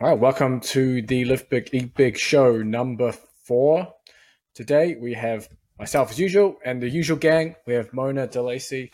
[0.00, 3.10] All right, welcome to the Lift Big Eat Big show number
[3.42, 3.92] four.
[4.54, 7.56] Today we have myself as usual and the usual gang.
[7.66, 8.92] We have Mona DeLacy,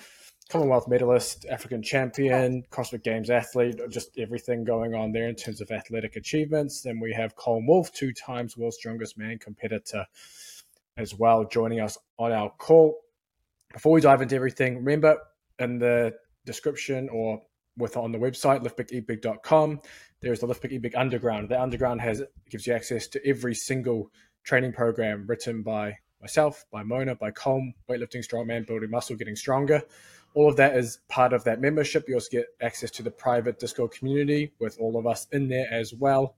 [0.48, 5.70] Commonwealth medalist, African champion, CrossFit Games athlete, just everything going on there in terms of
[5.70, 6.80] athletic achievements.
[6.80, 10.06] Then we have Colm Wolf, two times world's strongest man competitor
[10.96, 12.98] as well, joining us on our call.
[13.74, 15.18] Before we dive into everything, remember
[15.58, 16.14] in the
[16.46, 17.42] description or
[17.76, 19.80] with on the website liftbigeatbig.com
[20.24, 21.50] there's the lift big big underground.
[21.50, 24.10] The underground has gives you access to every single
[24.42, 29.82] training program written by myself by mona by colm weightlifting strongman building muscle getting stronger.
[30.34, 32.08] All of that is part of that membership.
[32.08, 35.68] You also get access to the private discord community with all of us in there
[35.70, 36.34] as well.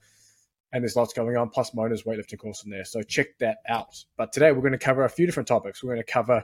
[0.73, 2.85] And there's lots going on plus mona's weightlifting course in there.
[2.85, 4.05] So check that out.
[4.17, 5.83] But today we're going to cover a few different topics.
[5.83, 6.43] We're going to cover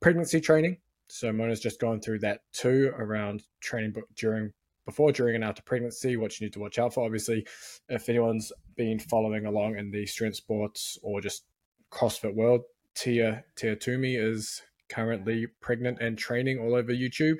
[0.00, 0.78] pregnancy training
[1.08, 4.52] so Mona's just gone through that too around training during,
[4.84, 6.16] before, during, and after pregnancy.
[6.16, 7.04] What you need to watch out for.
[7.04, 7.46] Obviously,
[7.88, 11.44] if anyone's been following along in the strength sports or just
[11.90, 12.62] CrossFit world,
[12.94, 17.38] Tia Tia Toomey is currently pregnant and training all over YouTube.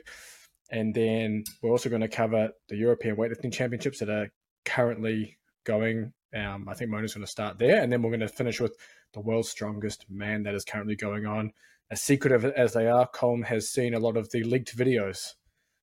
[0.71, 4.29] And then we're also going to cover the European weightlifting championships that are
[4.65, 6.13] currently going.
[6.35, 8.77] Um, I think Mona's going to start there, and then we're going to finish with
[9.15, 11.53] the world's strongest man that is currently going on
[11.91, 15.35] as secretive as they are, Colm has seen a lot of the leaked videos.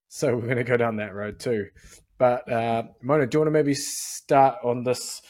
[0.10, 1.68] So we're going to go down that road too.
[2.18, 5.22] But uh, Mona, do you want to maybe start on this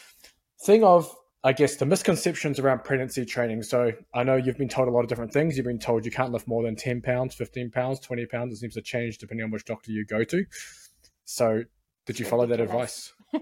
[0.66, 3.64] thing of, I guess, the misconceptions around pregnancy training?
[3.64, 5.56] So I know you've been told a lot of different things.
[5.56, 8.54] You've been told you can't lift more than 10 pounds, 15 pounds, 20 pounds.
[8.54, 10.46] It seems to change depending on which doctor you go to.
[11.26, 11.64] So
[12.06, 13.14] did you follow that advice?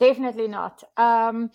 [0.00, 0.82] Definitely not.
[0.96, 1.50] Um,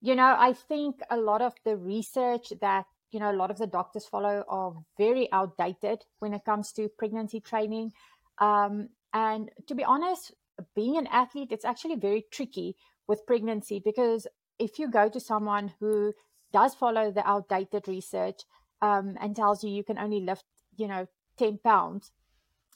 [0.00, 3.58] you know, I think a lot of the research that you know a lot of
[3.58, 7.92] the doctors follow are very outdated when it comes to pregnancy training
[8.38, 10.34] um, and to be honest
[10.74, 12.76] being an athlete it's actually very tricky
[13.06, 14.26] with pregnancy because
[14.58, 16.12] if you go to someone who
[16.52, 18.42] does follow the outdated research
[18.82, 20.44] um, and tells you you can only lift
[20.76, 21.06] you know
[21.38, 22.10] 10 pounds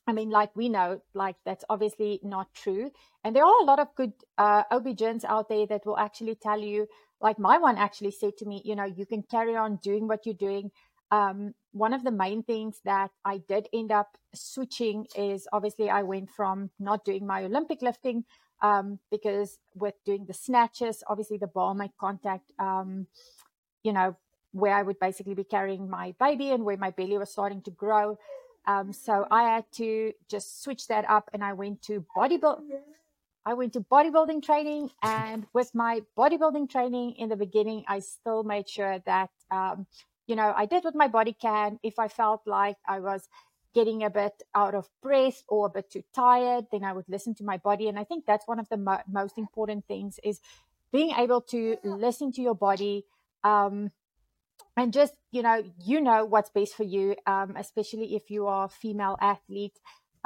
[0.08, 2.90] I mean, like we know, like that's obviously not true.
[3.22, 6.58] And there are a lot of good uh, OB-GYNs out there that will actually tell
[6.58, 6.86] you,
[7.20, 10.24] like my one actually said to me, you know, you can carry on doing what
[10.24, 10.70] you're doing.
[11.10, 16.02] Um, one of the main things that I did end up switching is obviously I
[16.02, 18.24] went from not doing my Olympic lifting
[18.62, 23.06] um, because with doing the snatches, obviously the bar might contact, um,
[23.82, 24.16] you know,
[24.52, 27.70] where I would basically be carrying my baby and where my belly was starting to
[27.70, 28.18] grow.
[28.66, 32.68] Um, so I had to just switch that up and I went to bodybuilding
[33.48, 38.44] I went to bodybuilding training, and with my bodybuilding training in the beginning, I still
[38.44, 39.86] made sure that um,
[40.26, 41.78] you know I did what my body can.
[41.82, 43.26] If I felt like I was
[43.74, 47.34] getting a bit out of breath or a bit too tired, then I would listen
[47.36, 47.88] to my body.
[47.88, 50.40] And I think that's one of the mo- most important things is
[50.92, 53.06] being able to listen to your body.
[53.44, 53.92] Um,
[54.76, 58.66] and just you know you know what's best for you um, especially if you are
[58.66, 59.78] a female athlete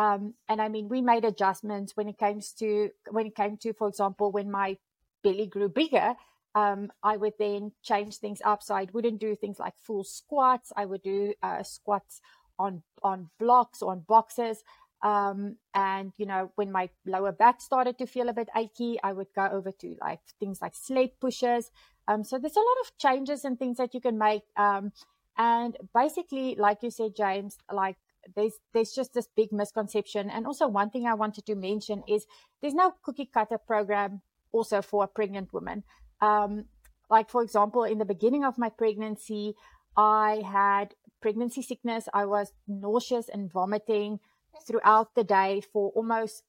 [0.02, 3.72] um, and I mean, we made adjustments when it comes to when it came to,
[3.72, 4.76] for example, when my
[5.22, 6.14] belly grew bigger.
[6.54, 8.62] Um, I would then change things up.
[8.62, 10.72] So I wouldn't do things like full squats.
[10.76, 12.20] I would do uh, squats
[12.58, 14.64] on on blocks or on boxes.
[15.02, 19.12] Um, and you know, when my lower back started to feel a bit achy, I
[19.12, 21.70] would go over to like things like sled pushers.
[22.08, 24.42] Um, so there's a lot of changes and things that you can make.
[24.56, 24.92] Um,
[25.38, 27.96] and basically, like you said, James, like
[28.34, 30.30] there's there's just this big misconception.
[30.30, 32.26] And also one thing I wanted to mention is
[32.60, 34.22] there's no cookie cutter program
[34.52, 35.84] also for a pregnant woman.
[36.20, 36.66] Um,
[37.10, 39.54] like for example, in the beginning of my pregnancy,
[39.96, 42.08] I had pregnancy sickness.
[42.12, 44.20] I was nauseous and vomiting
[44.66, 46.42] throughout the day for almost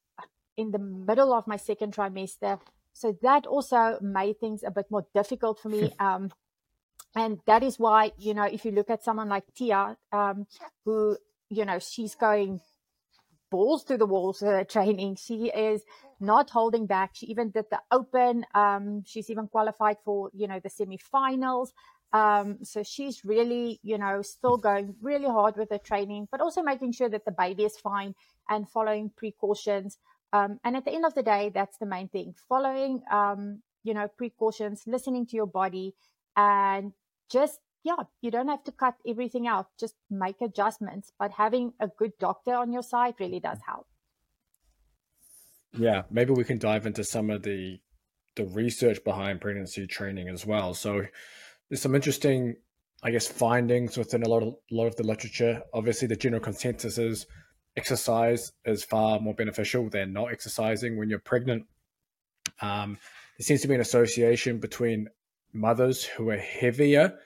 [0.58, 2.60] in the middle of my second trimester.
[2.94, 5.94] So that also made things a bit more difficult for me.
[6.00, 6.32] Um,
[7.16, 10.48] and that is why, you know, if you look at someone like Tia, um,
[10.84, 11.16] who
[11.54, 12.60] you know, she's going
[13.52, 15.16] balls to the walls of her training.
[15.16, 15.84] She is
[16.20, 17.12] not holding back.
[17.14, 18.46] She even did the open.
[18.56, 21.70] Um, she's even qualified for, you know, the semifinals.
[22.14, 26.62] Um, so she's really, you know, still going really hard with her training, but also
[26.62, 28.14] making sure that the baby is fine
[28.50, 29.98] and following precautions.
[30.32, 32.34] Um, and at the end of the day, that's the main thing.
[32.50, 35.94] Following, um, you know, precautions, listening to your body
[36.36, 36.94] and
[37.30, 41.12] just yeah, you don't have to cut everything out, just make adjustments.
[41.20, 43.88] But having a good doctor on your side really does help.
[45.78, 47.80] Yeah, maybe we can dive into some of the
[48.36, 50.74] the research behind pregnancy training as well.
[50.74, 51.04] So
[51.70, 52.56] there's some interesting,
[53.04, 55.62] I guess, findings within a lot of a lot of the literature.
[55.74, 57.26] Obviously, the general consensus is
[57.76, 61.66] exercise is far more beneficial than not exercising when you're pregnant.
[62.62, 62.98] Um,
[63.38, 65.08] there seems to be an association between
[65.54, 67.18] mothers who are heavier.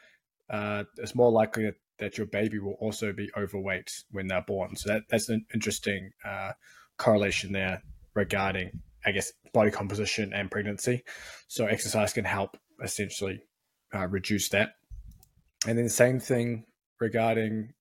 [0.49, 4.75] Uh, it's more likely that, that your baby will also be overweight when they're born.
[4.75, 6.51] So that, that's an interesting uh,
[6.97, 7.81] correlation there
[8.13, 11.03] regarding, I guess, body composition and pregnancy.
[11.47, 13.41] So exercise can help essentially
[13.93, 14.69] uh, reduce that.
[15.67, 16.65] And then the same thing
[16.99, 17.73] regarding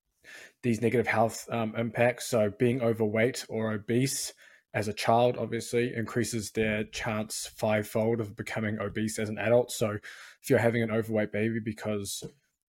[0.62, 2.28] these negative health um, impacts.
[2.28, 4.32] So being overweight or obese
[4.74, 9.70] as a child obviously increases their chance fivefold of becoming obese as an adult.
[9.72, 9.90] So
[10.42, 12.22] if you're having an overweight baby because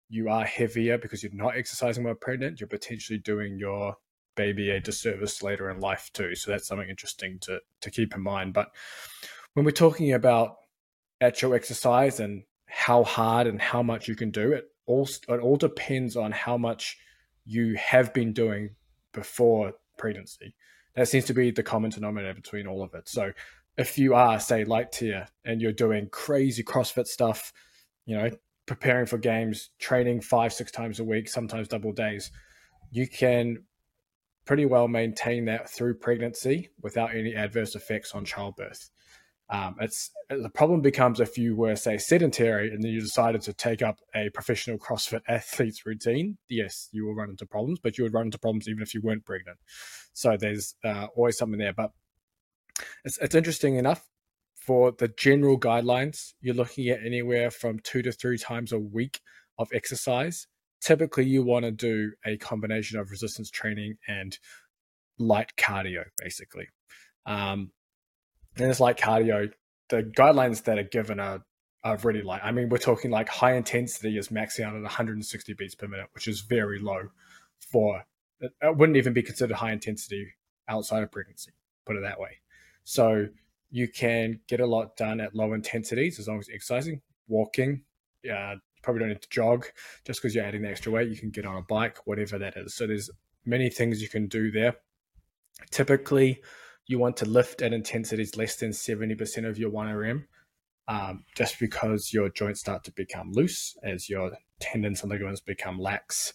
[0.09, 3.97] you are heavier because you're not exercising while pregnant, you're potentially doing your
[4.35, 6.35] baby a disservice later in life too.
[6.35, 8.53] So that's something interesting to to keep in mind.
[8.53, 8.69] But
[9.53, 10.57] when we're talking about
[11.21, 15.57] actual exercise and how hard and how much you can do it, all it all
[15.57, 16.97] depends on how much
[17.45, 18.75] you have been doing
[19.13, 20.55] before pregnancy.
[20.95, 23.07] That seems to be the common denominator between all of it.
[23.07, 23.31] So
[23.77, 27.51] if you are, say, like Tia and you're doing crazy CrossFit stuff,
[28.05, 28.29] you know,
[28.65, 32.31] preparing for games, training five, six times a week, sometimes double days,
[32.91, 33.63] you can
[34.45, 38.89] pretty well maintain that through pregnancy without any adverse effects on childbirth.
[39.49, 43.53] Um, it's the problem becomes if you were say sedentary and then you decided to
[43.53, 46.37] take up a professional CrossFit athlete's routine.
[46.49, 49.01] Yes, you will run into problems, but you would run into problems even if you
[49.01, 49.59] weren't pregnant.
[50.13, 51.73] So there's uh, always something there.
[51.73, 51.91] But
[53.03, 54.07] it's it's interesting enough
[54.65, 56.33] for the general guidelines.
[56.41, 59.21] You're looking at anywhere from two to three times a week
[59.57, 60.47] of exercise.
[60.81, 64.37] Typically, you want to do a combination of resistance training and
[65.17, 66.67] light cardio, basically.
[67.25, 67.71] Um,
[68.57, 69.51] and it's like cardio.
[69.89, 71.43] The guidelines that are given are
[71.83, 72.41] are really light.
[72.43, 76.07] I mean, we're talking like high intensity is maxing out at 160 beats per minute,
[76.13, 77.09] which is very low
[77.59, 78.05] for
[78.39, 80.33] it wouldn't even be considered high intensity
[80.67, 81.51] outside of pregnancy,
[81.85, 82.39] put it that way.
[82.83, 83.27] So
[83.75, 87.81] you can get a lot done at low intensities as long as you're exercising, walking.
[88.23, 89.65] Uh, probably don't need to jog
[90.05, 91.09] just because you're adding the extra weight.
[91.09, 92.73] You can get on a bike, whatever that is.
[92.73, 93.09] So there's
[93.45, 94.77] many things you can do there.
[95.71, 96.41] Typically,
[96.87, 100.23] you want to lift at intensities less than 70% of your 1RM,
[100.87, 104.31] um, just because your joints start to become loose as your
[104.61, 106.33] tendons and ligaments become lax.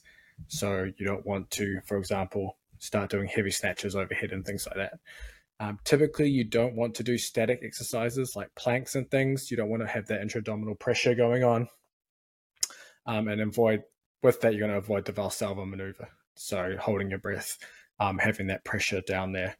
[0.48, 4.76] So you don't want to, for example, start doing heavy snatches overhead and things like
[4.76, 4.98] that.
[5.60, 9.50] Um, typically, you don't want to do static exercises like planks and things.
[9.50, 11.68] You don't want to have that intra-abdominal pressure going on.
[13.04, 13.82] Um, and avoid,
[14.22, 16.08] with that, you're going to avoid the Valsalva maneuver.
[16.34, 17.58] So holding your breath,
[17.98, 19.54] um, having that pressure down there.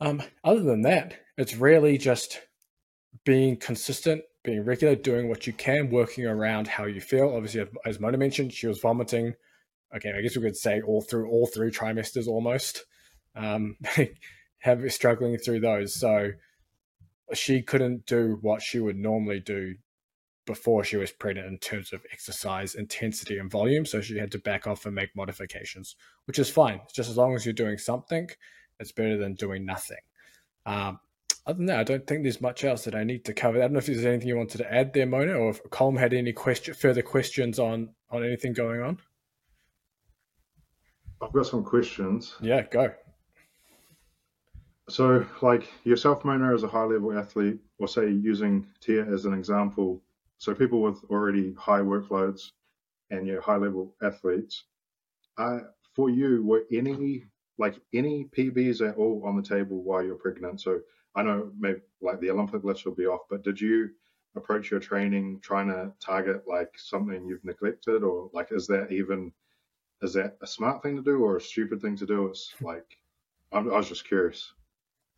[0.00, 2.40] Um, other than that, it's really just
[3.24, 7.32] being consistent, being regular, doing what you can, working around how you feel.
[7.36, 9.34] Obviously, as Mona mentioned, she was vomiting.
[9.94, 12.84] Okay, I guess we could say all through all three trimesters almost.
[14.64, 16.30] Have struggling through those, so
[17.32, 19.74] she couldn't do what she would normally do
[20.46, 23.86] before she was pregnant in terms of exercise intensity and volume.
[23.86, 25.96] So she had to back off and make modifications,
[26.26, 26.80] which is fine.
[26.94, 28.28] Just as long as you're doing something
[28.80, 29.98] it's better than doing nothing.
[30.66, 31.00] Um,
[31.46, 33.58] other than that, I don't think there's much else that I need to cover.
[33.58, 35.98] I don't know if there's anything you wanted to add there, Mona, or if Colm
[35.98, 38.98] had any question, further questions on on anything going on.
[41.20, 42.34] I've got some questions.
[42.40, 42.92] Yeah, go.
[44.90, 49.32] So, like yourself, Mona, as a high level athlete, or say using Tia as an
[49.32, 50.02] example,
[50.36, 52.52] so people with already high workloads
[53.10, 54.64] and your high level athletes,
[55.38, 55.60] uh,
[55.94, 57.24] for you, were any
[57.56, 60.60] like any PBs at all on the table while you're pregnant?
[60.60, 60.80] So
[61.14, 63.90] I know maybe like the Olympic list will be off, but did you
[64.36, 69.32] approach your training trying to target like something you've neglected, or like is that even
[70.02, 72.26] is that a smart thing to do or a stupid thing to do?
[72.26, 72.98] It's like
[73.50, 74.52] I'm, I was just curious.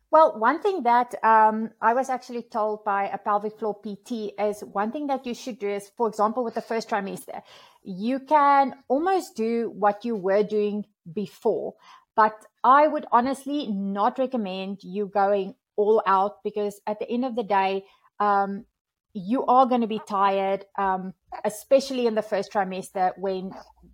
[0.09, 4.61] Well, one thing that um, I was actually told by a pelvic floor PT is
[4.61, 7.41] one thing that you should do is, for example, with the first trimester,
[7.83, 11.73] you can almost do what you were doing before.
[12.15, 17.35] But I would honestly not recommend you going all out because at the end of
[17.35, 17.83] the day,
[18.19, 18.65] um,
[19.13, 23.51] you are going to be tired, um, especially in the first trimester when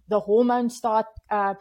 [0.09, 1.55] the hormones start uh,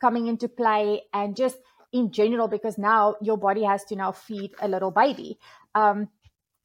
[0.00, 1.56] coming into play and just
[1.92, 5.38] in general, because now your body has to now feed a little baby.
[5.74, 6.08] Um,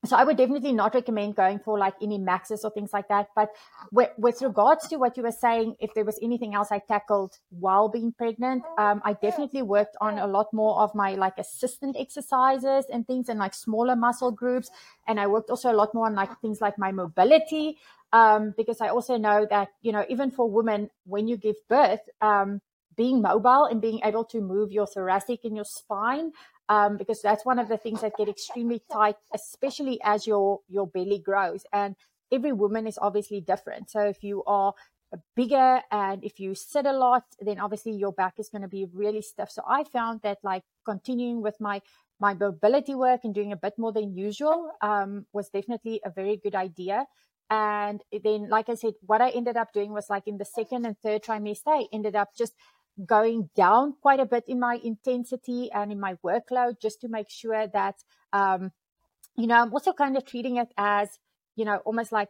[0.06, 3.28] so I would definitely not recommend going for like any maxes or things like that.
[3.36, 3.50] But
[3.92, 7.38] with, with, regards to what you were saying, if there was anything else I tackled
[7.50, 11.98] while being pregnant, um, I definitely worked on a lot more of my like assistant
[12.00, 14.70] exercises and things and like smaller muscle groups.
[15.08, 17.78] And I worked also a lot more on like things like my mobility.
[18.14, 22.00] Um, because I also know that, you know, even for women, when you give birth,
[22.22, 22.62] um,
[22.98, 26.32] being mobile and being able to move your thoracic and your spine
[26.70, 30.88] um, because that's one of the things that get extremely tight, especially as your your
[30.88, 31.64] belly grows.
[31.72, 31.96] And
[32.32, 33.90] every woman is obviously different.
[33.90, 34.74] So if you are
[35.36, 38.86] bigger and if you sit a lot, then obviously your back is going to be
[38.94, 39.50] really stiff.
[39.50, 41.82] So I found that like continuing with my
[42.20, 46.38] my mobility work and doing a bit more than usual um, was definitely a very
[46.38, 47.06] good idea.
[47.50, 50.86] And then, like I said, what I ended up doing was like in the second
[50.86, 52.54] and third trimester, I ended up just
[53.06, 57.30] going down quite a bit in my intensity and in my workload just to make
[57.30, 58.72] sure that, um,
[59.36, 61.20] you know, I'm also kind of treating it as,
[61.56, 62.30] you know, almost like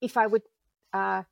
[0.00, 0.42] if I would
[0.92, 1.22] uh,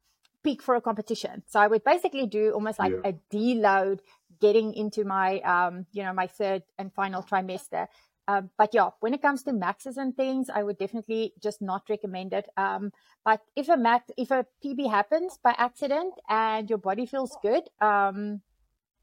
[0.43, 1.43] peak for a competition.
[1.47, 3.11] So I would basically do almost like yeah.
[3.11, 4.01] a deload
[4.41, 7.87] getting into my, um, you know, my third and final trimester.
[8.29, 11.83] Um, but yeah, when it comes to maxes and things, I would definitely just not
[11.89, 12.49] recommend it.
[12.57, 12.93] Um,
[13.25, 17.71] but if a max, if a PB happens by accident and your body feels good,
[17.81, 18.43] um,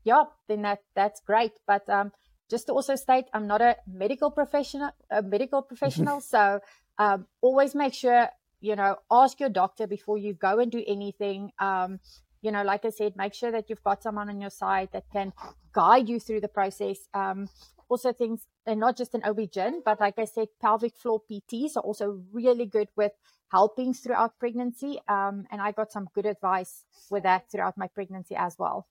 [0.04, 1.54] yeah, then that that's great.
[1.68, 2.12] But um,
[2.50, 6.60] just to also state, I'm not a medical professional, a medical professional, so
[6.98, 8.30] um, always make sure
[8.62, 11.52] you know ask your doctor before you go and do anything.
[11.60, 12.00] Um,
[12.42, 15.06] you know, like I said, make sure that you've got someone on your side that
[15.12, 15.32] can
[15.72, 17.08] guide you through the process.
[17.14, 17.48] Um,
[17.88, 21.84] also, things and not just an OB-GYN, but like I said, pelvic floor PTs are
[21.84, 23.12] also really good with
[23.52, 25.00] helping throughout pregnancy.
[25.08, 28.88] Um, and I got some good advice with that throughout my pregnancy as well.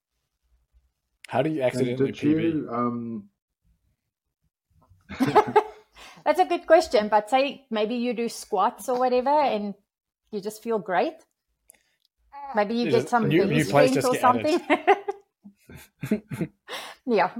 [1.29, 2.43] How do you accidentally PB?
[2.43, 3.29] You, um...
[6.25, 7.09] That's a good question.
[7.09, 9.75] But say maybe you do squats or whatever, and
[10.31, 11.15] you just feel great.
[12.55, 14.61] Maybe you get some new, new strength or something.
[17.07, 17.31] yeah.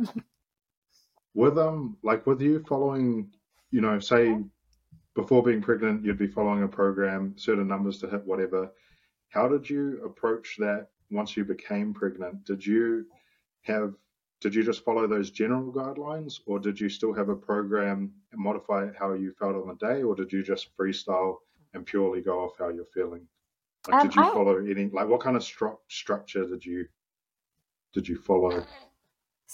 [1.35, 3.31] With um, like with you following,
[3.71, 4.37] you know, say
[5.15, 8.71] before being pregnant, you'd be following a program, certain numbers to hit, whatever.
[9.29, 12.45] How did you approach that once you became pregnant?
[12.45, 13.07] Did you
[13.63, 13.95] have
[14.41, 18.41] did you just follow those general guidelines or did you still have a program and
[18.41, 21.37] modify how you felt on the day or did you just freestyle
[21.75, 23.27] and purely go off how you're feeling?
[23.89, 26.87] Like um, did you I, follow any like what kind of stru- structure did you
[27.93, 28.65] did you follow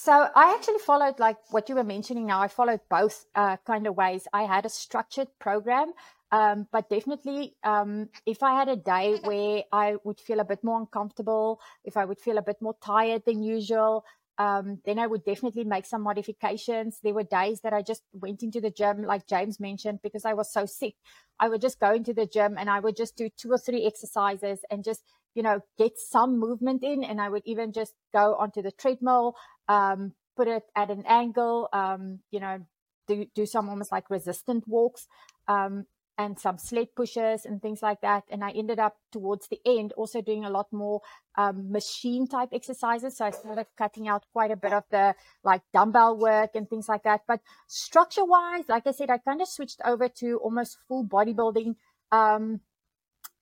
[0.05, 3.87] so i actually followed like what you were mentioning now i followed both uh, kind
[3.87, 5.93] of ways i had a structured program
[6.31, 10.63] um, but definitely, um, if I had a day where I would feel a bit
[10.63, 14.05] more uncomfortable, if I would feel a bit more tired than usual,
[14.37, 17.01] um, then I would definitely make some modifications.
[17.03, 20.35] There were days that I just went into the gym, like James mentioned, because I
[20.35, 20.95] was so sick.
[21.41, 23.85] I would just go into the gym and I would just do two or three
[23.85, 25.03] exercises and just,
[25.35, 27.05] you know, get some movement in.
[27.05, 29.35] And I would even just go onto the treadmill,
[29.69, 32.61] um, put it at an angle, um, you know,
[33.07, 35.07] do, do some almost like resistant walks.
[35.47, 35.87] Um,
[36.19, 38.25] and some sled pushes and things like that.
[38.29, 41.01] And I ended up towards the end also doing a lot more
[41.39, 43.17] um, machine type exercises.
[43.17, 46.89] So I started cutting out quite a bit of the like dumbbell work and things
[46.89, 47.21] like that.
[47.29, 51.77] But structure wise, like I said, I kind of switched over to almost full bodybuilding.
[52.11, 52.61] Um,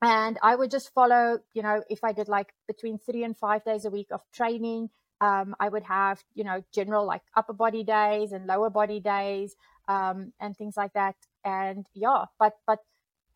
[0.02, 3.64] and I would just follow, you know, if I did like between three and five
[3.64, 7.84] days a week of training, um, I would have, you know, general like upper body
[7.84, 9.56] days and lower body days
[9.88, 12.80] um, and things like that and yeah but but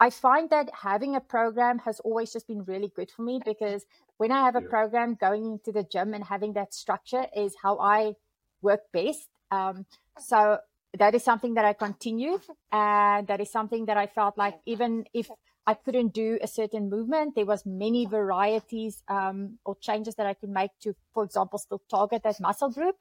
[0.00, 3.84] i find that having a program has always just been really good for me because
[4.18, 4.68] when i have a yeah.
[4.68, 8.12] program going into the gym and having that structure is how i
[8.60, 9.86] work best um,
[10.18, 10.58] so
[10.98, 12.38] that is something that i continue
[12.72, 15.30] and that is something that i felt like even if
[15.66, 20.34] i couldn't do a certain movement there was many varieties um, or changes that i
[20.34, 22.96] could make to for example still target that muscle group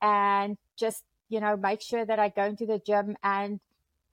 [0.00, 3.60] and just you know make sure that i go into the gym and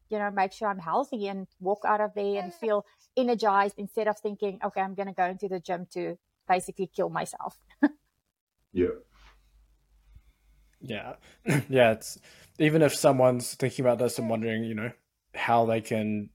[0.09, 4.07] you know, make sure I'm healthy and walk out of there and feel energized instead
[4.07, 7.57] of thinking, okay, I'm going to go into the gym to basically kill myself.
[8.73, 8.87] yeah.
[10.81, 11.13] Yeah.
[11.69, 11.91] yeah.
[11.91, 12.17] It's
[12.57, 14.91] even if someone's thinking about this and wondering, you know,
[15.35, 16.29] how they can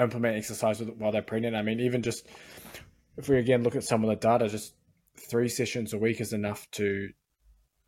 [0.00, 1.56] implement exercise while they're pregnant.
[1.56, 2.26] I mean, even just
[3.16, 4.74] if we again look at some of the data, just
[5.18, 7.08] three sessions a week is enough to,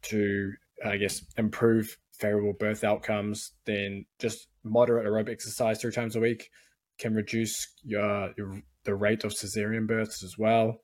[0.02, 0.52] to,
[0.84, 6.50] I guess, improve favorable birth outcomes, then just moderate aerobic exercise three times a week
[6.98, 10.80] can reduce your, your the rate of cesarean births as well.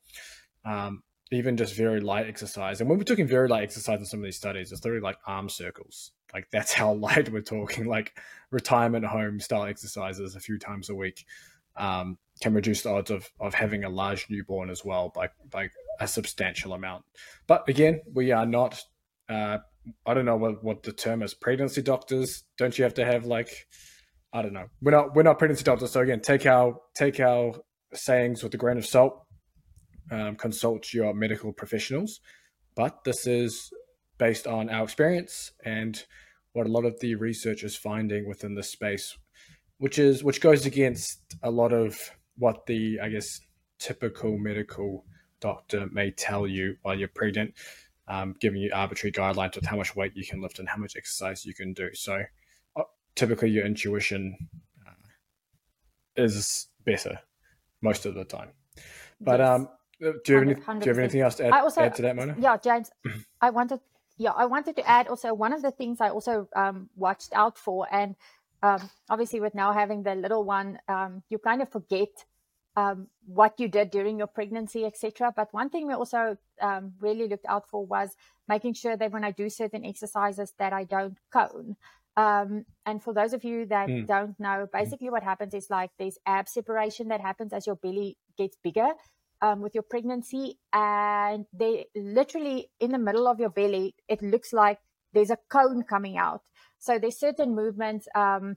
[0.64, 2.80] Um, even just very light exercise.
[2.80, 5.18] And when we're talking very light exercise in some of these studies, it's literally like
[5.26, 6.12] arm circles.
[6.32, 8.18] Like that's how light we're talking, like
[8.50, 11.24] retirement home style exercises a few times a week.
[11.76, 15.68] Um, can reduce the odds of, of having a large newborn as well by, by
[16.00, 17.04] a substantial amount.
[17.46, 18.80] But again, we are not
[19.28, 19.58] uh,
[20.06, 21.34] I don't know what, what the term is.
[21.34, 23.66] Pregnancy doctors, don't you have to have like
[24.32, 24.66] I don't know.
[24.82, 27.54] We're not we're not pregnancy doctors, so again, take our take our
[27.94, 29.24] sayings with a grain of salt.
[30.10, 32.20] Um, consult your medical professionals,
[32.74, 33.70] but this is
[34.18, 36.04] based on our experience and
[36.52, 39.16] what a lot of the research is finding within the space,
[39.78, 43.40] which is which goes against a lot of what the I guess
[43.78, 45.04] typical medical
[45.40, 47.54] doctor may tell you while you're pregnant,
[48.08, 50.96] um, giving you arbitrary guidelines with how much weight you can lift and how much
[50.96, 51.94] exercise you can do.
[51.94, 52.22] So
[52.76, 52.82] uh,
[53.14, 54.36] typically your intuition
[54.86, 54.92] uh,
[56.16, 57.20] is better
[57.82, 58.50] most of the time.
[59.20, 59.48] But yes.
[59.48, 59.68] um,
[60.04, 62.02] uh, do you, have any, do you have anything else to add, also, add to
[62.02, 62.36] that, Mona?
[62.38, 62.90] Yeah, James,
[63.40, 63.80] I wanted
[64.18, 67.56] yeah, I wanted to add also one of the things I also um, watched out
[67.56, 68.16] for, and
[68.62, 72.24] um, obviously with now having the little one, um, you kind of forget
[72.76, 75.32] um, what you did during your pregnancy, etc.
[75.34, 78.16] But one thing we also um, really looked out for was
[78.48, 81.76] making sure that when I do certain exercises that I don't cone.
[82.16, 84.06] Um, and for those of you that mm.
[84.06, 88.16] don't know, basically what happens is like there's ab separation that happens as your belly
[88.36, 88.88] gets bigger
[89.42, 94.52] um, with your pregnancy, and they literally in the middle of your belly, it looks
[94.52, 94.78] like
[95.12, 96.42] there's a cone coming out.
[96.78, 98.56] So there's certain movements um,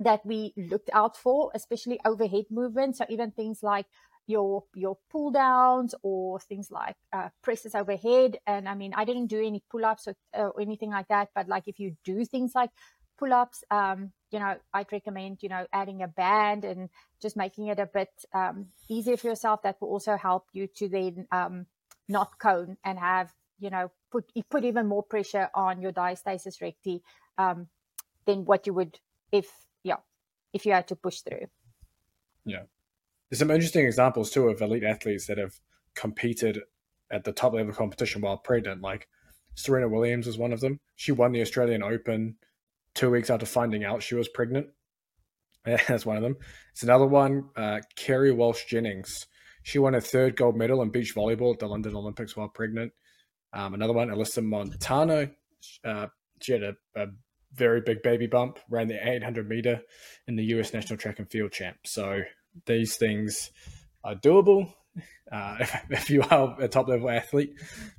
[0.00, 2.98] that we looked out for, especially overhead movements.
[2.98, 3.86] So even things like
[4.26, 8.38] your your pull downs or things like uh, presses overhead.
[8.46, 11.48] And I mean, I didn't do any pull ups or, or anything like that, but
[11.48, 12.70] like if you do things like
[13.18, 16.90] pull ups, um, you know, I'd recommend, you know, adding a band and
[17.22, 19.62] just making it a bit um, easier for yourself.
[19.62, 21.64] That will also help you to then um,
[22.06, 27.02] not cone and have, you know, put put even more pressure on your diastasis recti
[27.38, 27.68] um,
[28.26, 29.00] than what you would
[29.32, 29.50] if,
[29.82, 30.00] yeah,
[30.52, 31.46] if you had to push through.
[32.44, 32.64] Yeah.
[33.30, 35.54] There's some interesting examples too of elite athletes that have
[35.94, 36.60] competed
[37.10, 38.82] at the top level competition while pregnant.
[38.82, 39.08] Like
[39.54, 40.78] Serena Williams was one of them.
[40.94, 42.36] She won the Australian Open
[42.96, 44.66] two weeks after finding out she was pregnant.
[45.64, 46.36] That's one of them.
[46.72, 49.26] It's another one, uh, Kerri Walsh Jennings.
[49.62, 52.92] She won a third gold medal in beach volleyball at the London Olympics while pregnant.
[53.52, 55.32] Um, another one, Alysia Montaño.
[55.84, 56.06] Uh,
[56.40, 57.06] she had a, a,
[57.54, 59.80] very big baby bump, ran the 800 meter
[60.28, 61.78] in the US National Track and Field Champ.
[61.86, 62.20] So
[62.66, 63.50] these things
[64.04, 64.72] are doable.
[65.30, 67.52] Uh, if, if, you are a top level athlete,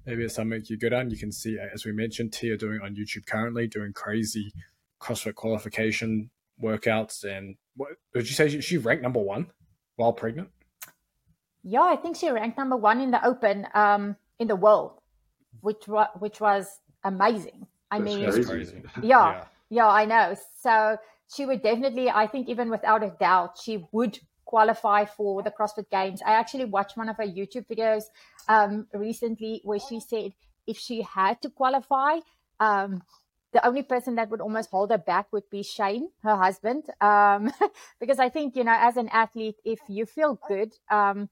[0.05, 1.11] maybe it's something you're good on.
[1.11, 4.53] You can see, as we mentioned, Tia doing on YouTube currently, doing crazy
[4.99, 6.29] CrossFit qualification
[6.61, 7.23] workouts.
[7.23, 8.49] And what did you say?
[8.49, 9.47] She, she ranked number one
[9.95, 10.49] while pregnant.
[11.63, 15.01] Yeah, I think she ranked number one in the Open um, in the world,
[15.61, 17.67] which was which was amazing.
[17.91, 18.83] I That's mean, crazy.
[19.01, 20.35] Yeah, yeah, yeah, I know.
[20.61, 20.97] So
[21.33, 25.89] she would definitely, I think, even without a doubt, she would qualify for the CrossFit
[25.89, 26.21] Games.
[26.25, 28.03] I actually watched one of her YouTube videos
[28.47, 30.33] um, recently where she said
[30.65, 32.19] if she had to qualify,
[32.59, 33.03] um,
[33.57, 36.83] the only person that would almost hold her back would be Shane, her husband.
[37.01, 37.51] Um,
[37.99, 41.27] because I think, you know, as an athlete, if you feel good um,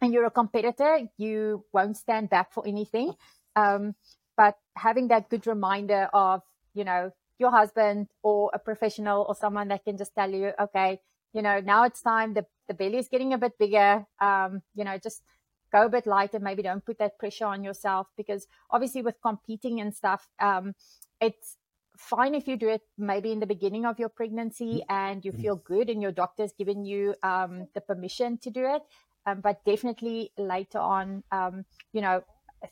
[0.00, 3.12] and you're a competitor, you won't stand back for anything.
[3.56, 3.94] Um,
[4.38, 6.40] but having that good reminder of,
[6.72, 10.98] you know, your husband or a professional or someone that can just tell you, okay,
[11.34, 14.84] you know, now it's time, the, the belly is getting a bit bigger, um, you
[14.84, 15.22] know, just
[15.70, 16.40] go a bit lighter.
[16.40, 20.74] Maybe don't put that pressure on yourself because obviously with competing and stuff, um,
[21.20, 21.56] it's
[21.96, 24.92] fine if you do it maybe in the beginning of your pregnancy mm-hmm.
[24.92, 28.82] and you feel good and your doctor's given you um, the permission to do it.
[29.26, 32.22] Um, but definitely later on, um, you know,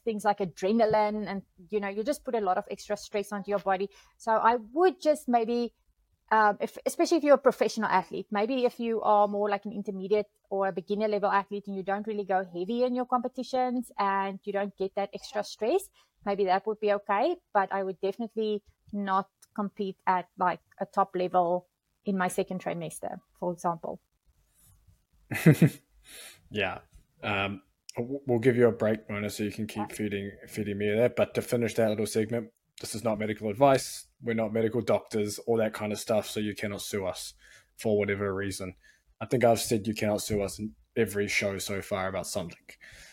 [0.04, 3.50] things like adrenaline and, you know, you just put a lot of extra stress onto
[3.50, 3.90] your body.
[4.16, 5.74] So I would just maybe,
[6.32, 9.72] um, if, especially if you're a professional athlete, maybe if you are more like an
[9.72, 13.92] intermediate or a beginner level athlete and you don't really go heavy in your competitions
[13.98, 15.88] and you don't get that extra stress,
[16.24, 17.36] maybe that would be okay.
[17.52, 21.66] But I would definitely not compete at like a top level
[22.04, 24.00] in my second trimester, for example.
[26.50, 26.78] yeah.
[27.22, 27.62] Um,
[27.98, 31.10] we'll give you a break, Mona, so you can keep feeding feeding me there.
[31.10, 32.50] But to finish that little segment,
[32.80, 34.06] this is not medical advice.
[34.22, 36.28] We're not medical doctors, all that kind of stuff.
[36.28, 37.34] So you cannot sue us
[37.76, 38.74] for whatever reason.
[39.20, 40.60] I think I've said you cannot sue us
[40.98, 42.58] every show so far about something.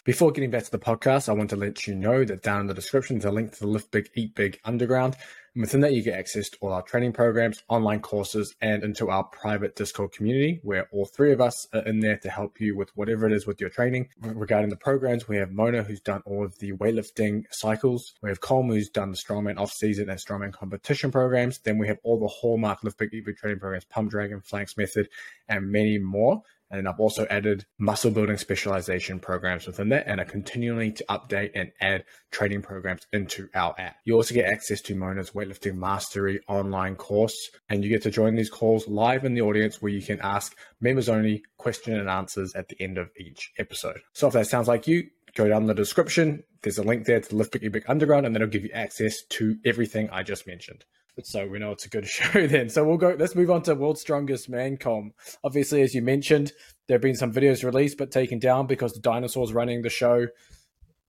[0.03, 2.67] Before getting back to the podcast, I want to let you know that down in
[2.67, 5.15] the description is a link to the Lift Big, Eat Big Underground.
[5.55, 9.09] And within that, you get access to all our training programs, online courses, and into
[9.09, 12.75] our private Discord community where all three of us are in there to help you
[12.75, 14.09] with whatever it is with your training.
[14.19, 18.13] Regarding the programs, we have Mona, who's done all of the weightlifting cycles.
[18.21, 21.57] We have Colm, who's done the strongman off-season and strongman competition programs.
[21.59, 24.77] Then we have all the hallmark Lift Big, Eat Big training programs, Pump Dragon, Phalanx
[24.77, 25.09] Method,
[25.47, 26.43] and many more.
[26.71, 31.51] And I've also added muscle building specialization programs within that and are continuing to update
[31.53, 33.97] and add training programs into our app.
[34.03, 37.37] You also get access to Mona's Weightlifting Mastery online course,
[37.69, 40.57] and you get to join these calls live in the audience where you can ask
[40.81, 43.99] members only question and answers at the end of each episode.
[44.13, 46.43] So if that sounds like you, go down the description.
[46.63, 49.57] There's a link there to Lift Big Big Underground, and that'll give you access to
[49.63, 50.83] everything I just mentioned.
[51.23, 52.69] So we know it's a good show then.
[52.69, 53.15] So we'll go.
[53.17, 55.11] Let's move on to World's Strongest Man Colm.
[55.43, 56.51] Obviously, as you mentioned,
[56.87, 60.27] there have been some videos released but taken down because the dinosaurs running the show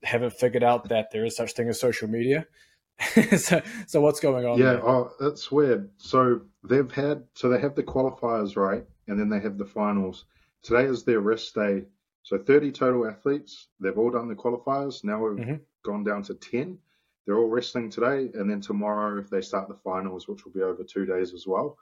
[0.03, 2.47] haven't figured out that there is such thing as social media.
[3.37, 4.59] so, so what's going on?
[4.59, 4.89] Yeah, there?
[4.89, 5.91] oh, it's weird.
[5.99, 10.25] So they've had, so they have the qualifiers right, and then they have the finals.
[10.63, 11.83] Today is their rest day.
[12.23, 13.69] So 30 total athletes.
[13.81, 15.05] They've all done the qualifiers.
[15.05, 15.61] Now we've Mhm.
[15.85, 16.79] gone down to 10.
[17.27, 20.63] They're all wrestling today, and then tomorrow if they start the finals, which will be
[20.63, 21.77] over two days as well.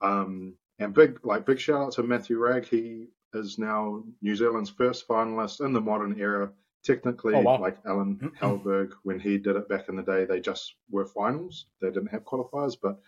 [0.00, 2.66] Um, and big, like big shout out to Matthew Ragg.
[2.66, 6.50] He is now New Zealand's first finalist in the modern era.
[6.84, 7.60] Technically, Oh, wow.
[7.60, 11.66] like Alan Hellberg, when he did it back in the day, they just were finals.
[11.80, 12.98] They didn't have qualifiers, but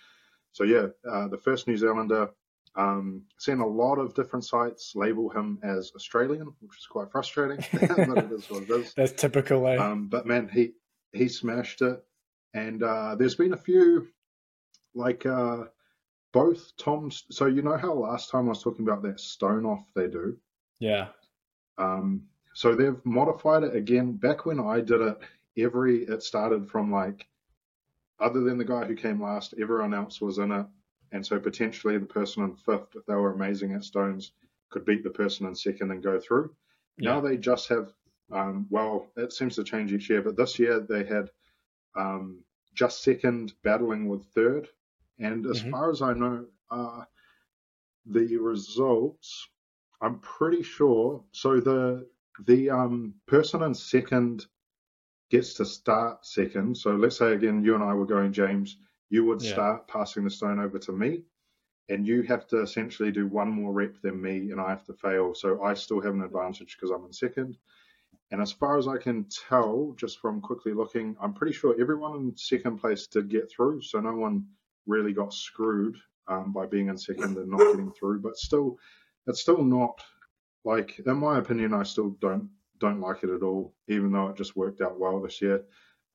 [0.52, 2.30] so yeah, uh, the first New Zealander.
[2.76, 7.58] Um, seen a lot of different sites label him as Australian, which is quite frustrating,
[7.72, 8.92] but it is what it is.
[8.96, 9.64] That's typical.
[9.68, 9.76] Eh?
[9.76, 10.72] Um, but man, he
[11.14, 12.02] he smashed it,
[12.54, 14.08] and uh, there's been a few
[14.94, 15.64] like uh,
[16.32, 17.24] both Tom's.
[17.30, 20.36] So you know how last time I was talking about that stone off they do.
[20.80, 21.08] yeah.
[21.78, 22.22] Um,
[22.54, 24.12] so they've modified it again.
[24.12, 25.18] Back when I did it,
[25.58, 27.26] every it started from like,
[28.20, 30.66] other than the guy who came last, everyone else was in it,
[31.10, 34.32] and so potentially the person in fifth, if they were amazing at stones,
[34.70, 36.54] could beat the person in second and go through.
[36.98, 37.92] Now they just have,
[38.34, 41.30] um, well, it seems to change each year, but this year they had
[41.96, 42.44] um,
[42.74, 44.68] just second battling with third,
[45.18, 45.72] and as Mhm.
[45.72, 47.04] far as I know, uh,
[48.06, 49.48] the results,
[50.00, 51.24] I'm pretty sure.
[51.32, 52.08] So the
[52.46, 54.46] the um, person in second
[55.30, 56.76] gets to start second.
[56.76, 58.78] So let's say again, you and I were going, James.
[59.10, 59.42] You would Yeah.
[59.42, 61.24] start passing the stone over to me,
[61.88, 64.94] and you have to essentially do one more rep than me, and I have to
[64.94, 65.34] fail.
[65.34, 67.58] So I still have an advantage because I'm in second.
[68.30, 72.16] And as far as I can tell, just from quickly looking, I'm pretty sure everyone
[72.16, 73.82] in second place did get through.
[73.82, 74.46] So no one
[74.86, 78.20] really got screwed um, by being in second and not getting through.
[78.20, 78.78] But still,
[79.26, 80.00] it's still not
[80.64, 82.48] like, in my opinion, I still don't
[82.80, 85.64] don't like it at all, even though it just worked out well this year.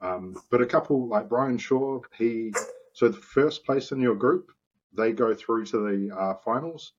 [0.01, 2.53] Um, but a couple like Brian Shaw, he
[2.93, 4.51] so the first place in your group,
[4.95, 6.93] they go through to the uh, finals.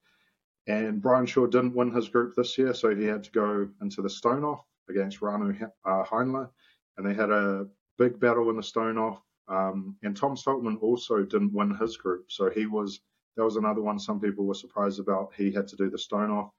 [0.66, 4.02] And Brian Shaw didn't win his group this year, so he had to go into
[4.02, 6.50] the stone off against Rauno uh, Heinla,
[6.96, 7.66] and they had a
[7.98, 9.20] big battle in the stone off.
[9.48, 13.00] Um, and Tom Stoltman also didn't win his group, so he was
[13.36, 15.32] that was another one some people were surprised about.
[15.36, 16.52] He had to do the stone off,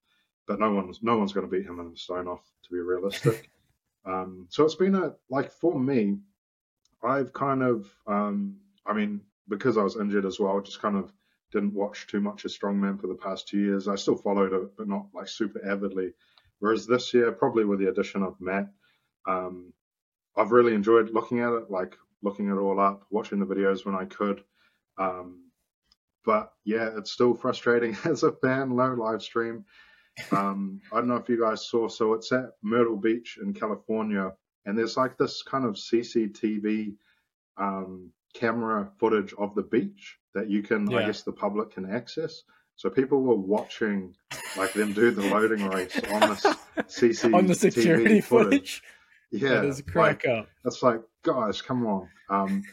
[0.48, 2.80] but no one's no one's going to beat him in the stone off, to be
[2.80, 3.50] realistic.
[4.06, 6.18] um, so it's been a like for me,
[7.04, 11.14] I've kind of um, I mean because I was injured as well, just kind of
[11.52, 13.88] didn't watch too much of strongman for the past two years.
[13.88, 16.14] I still followed it, but not like super avidly.
[16.62, 18.68] Whereas this year, probably with the addition of Matt,
[19.28, 19.74] um,
[20.38, 23.96] I've really enjoyed looking at it, like looking it all up, watching the videos when
[23.96, 24.44] I could.
[25.00, 25.50] Um,
[26.24, 29.66] but yeah, it's still frustrating as a fan, low live stream.
[30.32, 34.32] Um, I don't know if you guys saw, so it's at Myrtle Beach in California,
[34.66, 36.94] and there's like this kind of CCTV
[37.58, 42.44] um, camera footage of the beach that you can, I guess, the public can access.
[42.82, 44.16] So people were watching
[44.58, 46.42] like them do the loading race on this
[46.80, 48.82] CCTV on the security footage.
[49.30, 50.50] Yeah, that is a like, crack up.
[50.66, 52.10] it's like, guys, come on.
[52.32, 52.64] Um,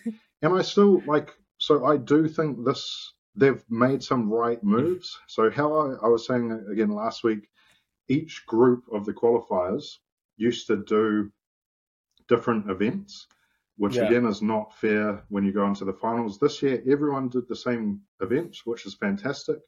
[0.40, 5.14] and I still like, so I do think this, they've made some right moves.
[5.26, 7.46] So, how I, I was saying again last week,
[8.08, 9.98] each group of the qualifiers
[10.38, 11.30] used to do
[12.28, 13.26] different events,
[13.76, 14.06] which Yeah.
[14.06, 16.38] again is not fair when you go into the finals.
[16.38, 19.58] This year, everyone did the same events, which is fantastic.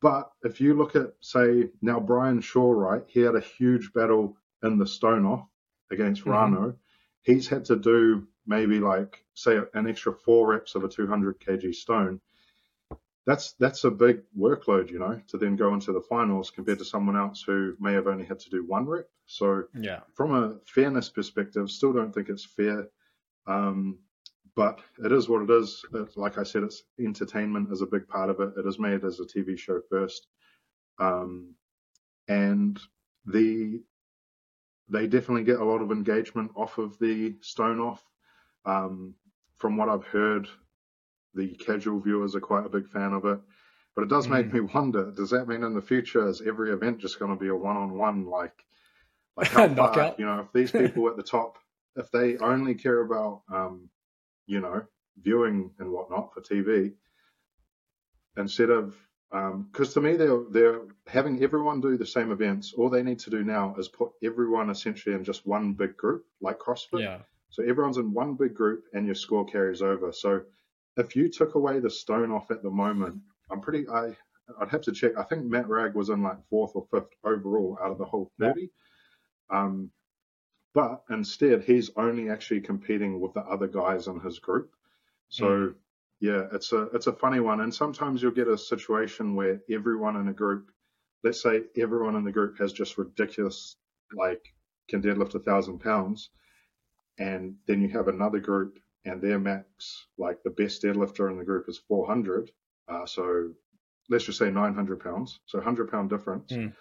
[0.00, 4.36] But if you look at, say, now Brian Shaw, right, he had a huge battle
[4.62, 5.48] in the stone off
[5.90, 6.26] against Mhm.
[6.26, 6.76] Rauno.
[7.22, 11.74] He's had to do maybe like, say, an extra four reps of a 200 kg
[11.74, 12.20] stone.
[13.26, 16.84] That's that's a big workload, you know, to then go into the finals compared to
[16.84, 19.08] someone else who may have only had to do one rep.
[19.26, 20.02] So Yeah.
[20.14, 22.88] from a fairness perspective, still don't think it's fair.
[23.46, 24.00] Um,
[24.56, 25.84] but it is what it is.
[25.92, 28.54] It's, like I said, it's entertainment is a big part of it.
[28.56, 30.26] It is made as a TV show first,
[30.98, 31.54] um,
[32.26, 32.80] and
[33.26, 33.82] the
[34.88, 38.02] they definitely get a lot of engagement off of the stone off.
[38.64, 39.14] Um,
[39.56, 40.48] from what I've heard,
[41.34, 43.38] the casual viewers are quite a big fan of it.
[43.94, 46.98] But it does make me wonder: Does that mean in the future is every event
[46.98, 48.64] just going to be a one-on-one like?
[49.36, 50.18] Like how far, Knockout.
[50.18, 51.58] you know, if these people at the top,
[51.96, 53.90] if they only care about, um,
[54.46, 54.82] you know,
[55.20, 56.92] viewing and whatnot for TV,
[58.36, 58.96] instead of,
[59.30, 62.72] because to me they're they're having everyone do the same events.
[62.76, 66.24] All they need to do now is put everyone essentially in just one big group,
[66.40, 67.00] like CrossFit.
[67.00, 67.18] Yeah.
[67.50, 70.12] So everyone's in one big group, and your score carries over.
[70.12, 70.42] So
[70.96, 73.88] if you took away the stone off at the moment, I'm pretty.
[73.88, 74.16] I
[74.60, 75.12] I'd have to check.
[75.18, 78.30] I think Matt Ragg was in like fourth or fifth overall out of the whole
[78.38, 78.70] thirty.
[79.50, 79.90] Um,
[80.76, 84.74] but instead, he's only actually competing with the other guys in his group.
[85.30, 85.74] So mm.
[86.20, 87.62] yeah, it's a it's a funny one.
[87.62, 90.70] And sometimes you'll get a situation where everyone in a group,
[91.24, 93.76] let's say everyone in the group has just ridiculous
[94.14, 94.44] like
[94.90, 96.28] can deadlift a thousand pounds,
[97.18, 101.44] and then you have another group and their max, like the best deadlifter in the
[101.44, 102.50] group is 400.
[102.86, 103.52] Uh, so
[104.10, 105.40] let's just say 900 pounds.
[105.46, 106.52] So 100 pound difference.
[106.52, 106.74] Mm.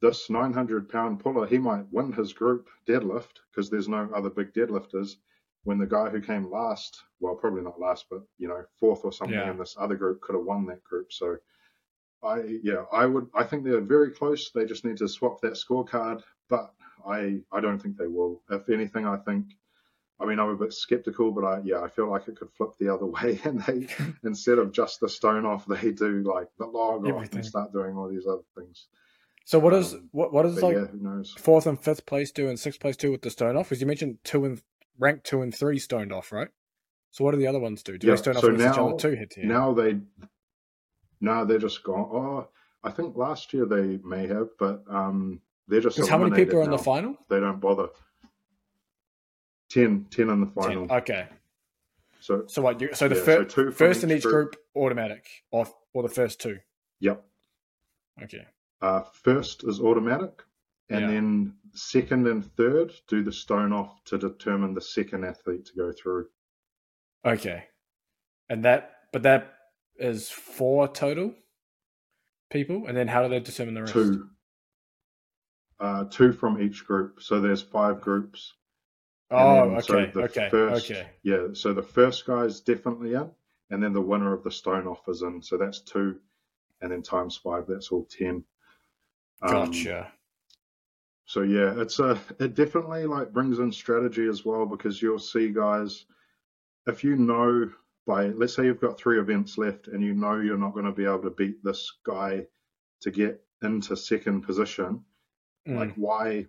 [0.00, 4.52] This 900 pound puller, he might win his group deadlift because there's no other big
[4.52, 5.16] deadlifters.
[5.64, 9.12] When the guy who came last, well, probably not last, but you know, fourth or
[9.12, 9.50] something yeah.
[9.50, 11.12] in this other group could have won that group.
[11.12, 11.38] So
[12.22, 14.50] I, yeah, I would, I think they're very close.
[14.50, 16.72] They just need to swap that scorecard, but
[17.04, 18.42] I, I don't think they will.
[18.48, 19.46] If anything, I think
[20.18, 22.70] I mean, I'm a bit skeptical, but I yeah, I feel like it could flip
[22.78, 23.88] the other way, and they
[24.24, 27.96] instead of just the stone off, they do like the log off and start doing
[27.96, 28.86] all these other things.
[29.46, 32.58] So what is um, what what is like yeah, fourth and fifth place do and
[32.58, 33.68] sixth place do with the stone off?
[33.68, 34.60] Because you mentioned two and
[34.98, 36.48] rank two and three stoned off, right?
[37.12, 37.96] So what do the other ones do?
[37.96, 39.16] Do yeah, they stone so off now, each other too?
[39.16, 39.44] Hit here?
[39.46, 40.00] Now they,
[41.20, 42.08] now they're just gone.
[42.12, 42.48] Oh,
[42.82, 45.96] I think last year they may have, but um, they're just.
[46.08, 46.76] How many people are in now.
[46.76, 47.16] the final?
[47.28, 47.90] They don't bother.
[49.70, 50.88] 10, 10 in the final.
[50.88, 50.96] 10.
[50.98, 51.26] Okay.
[52.18, 52.80] So so what?
[52.80, 56.08] You, so the yeah, fir- so first in each group, group, automatic, or or the
[56.08, 56.58] first two.
[56.98, 57.24] Yep.
[58.24, 58.44] Okay.
[58.80, 60.42] Uh, first is automatic,
[60.90, 61.06] and yeah.
[61.06, 65.92] then second and third do the stone off to determine the second athlete to go
[65.92, 66.26] through.
[67.24, 67.64] Okay,
[68.48, 69.54] and that but that
[69.96, 71.34] is four total
[72.50, 73.92] people, and then how do they determine the rest?
[73.92, 74.28] Two.
[75.78, 77.20] Uh, two from each group.
[77.20, 78.54] So there's five groups.
[79.30, 81.08] Oh, okay, so okay, first, okay.
[81.22, 83.30] Yeah, so the first guy's definitely in,
[83.70, 85.42] and then the winner of the stone off is in.
[85.42, 86.16] So that's two,
[86.80, 88.44] and then times five, that's all ten.
[89.42, 90.12] Um, gotcha.
[91.26, 95.50] So yeah, it's a it definitely like brings in strategy as well because you'll see
[95.50, 96.04] guys
[96.86, 97.68] if you know
[98.06, 100.92] by let's say you've got three events left and you know you're not going to
[100.92, 102.46] be able to beat this guy
[103.00, 105.04] to get into second position,
[105.68, 105.76] mm.
[105.76, 106.46] like why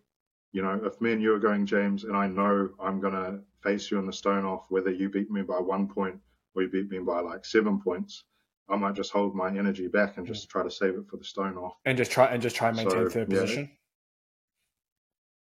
[0.52, 3.40] you know, if me and you are going, James, and I know I'm going to
[3.62, 6.20] face you in the stone off, whether you beat me by one point
[6.56, 8.24] or you beat me by like seven points,
[8.70, 11.24] I might just hold my energy back and just try to save it for the
[11.24, 11.74] stone off.
[11.86, 13.72] And just try and just try and maintain so, third yeah, position.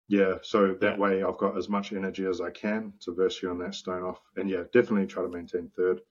[0.09, 0.97] Yeah, so that yeah.
[0.97, 4.03] way I've got as much energy as I can to verse you on that stone
[4.03, 4.21] off.
[4.37, 6.01] And yeah, definitely try to maintain third.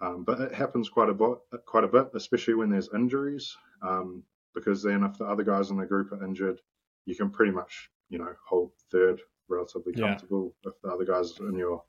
[0.00, 4.22] Um, but it happens quite a bit, quite a bit, especially when there's injuries, um,
[4.54, 6.60] because then if the other guys in the group are injured,
[7.04, 10.70] you can pretty much you know, hold third relatively comfortable yeah.
[10.70, 11.82] if the other guys in your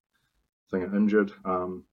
[0.72, 1.32] thing are injured.
[1.46, 1.84] Um,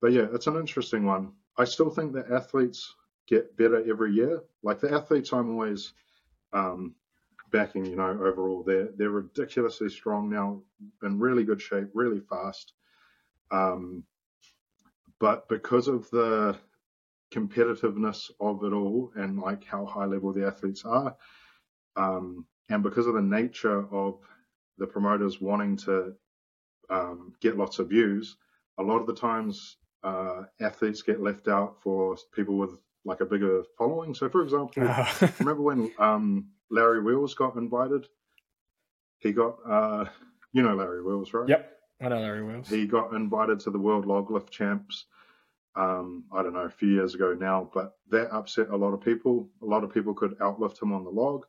[0.00, 1.32] but yeah, it's an interesting one.
[1.58, 2.94] I still think that athletes
[3.26, 4.42] get better every year.
[4.62, 5.92] Like the athletes I'm always
[6.52, 6.94] um,
[7.50, 10.62] backing, you know, overall, they're they're ridiculously strong now,
[11.02, 12.72] in really good shape, really fast.
[13.50, 14.04] Um,
[15.18, 16.56] but because of the
[17.32, 21.16] competitiveness of it all and like how high level the athletes are,
[21.96, 24.18] um, and because of the nature of
[24.78, 26.14] the promoters wanting to
[26.88, 28.36] um, get lots of views,
[28.78, 32.70] a lot of the times uh, athletes get left out for people with
[33.04, 34.14] like a bigger following.
[34.14, 34.70] So, for example,
[35.38, 38.06] remember when um, Larry Wheels got invited?
[39.18, 40.04] He got, uh,
[40.52, 41.48] you know, Larry Wheels, right?
[41.48, 42.68] Yep, I know Larry Wheels.
[42.68, 45.06] He got invited to the World Log Lift Champs.
[45.74, 49.00] Um, I don't know, a few years ago now, but that upset a lot of
[49.00, 49.48] people.
[49.62, 51.44] A lot of people could outlift him on the log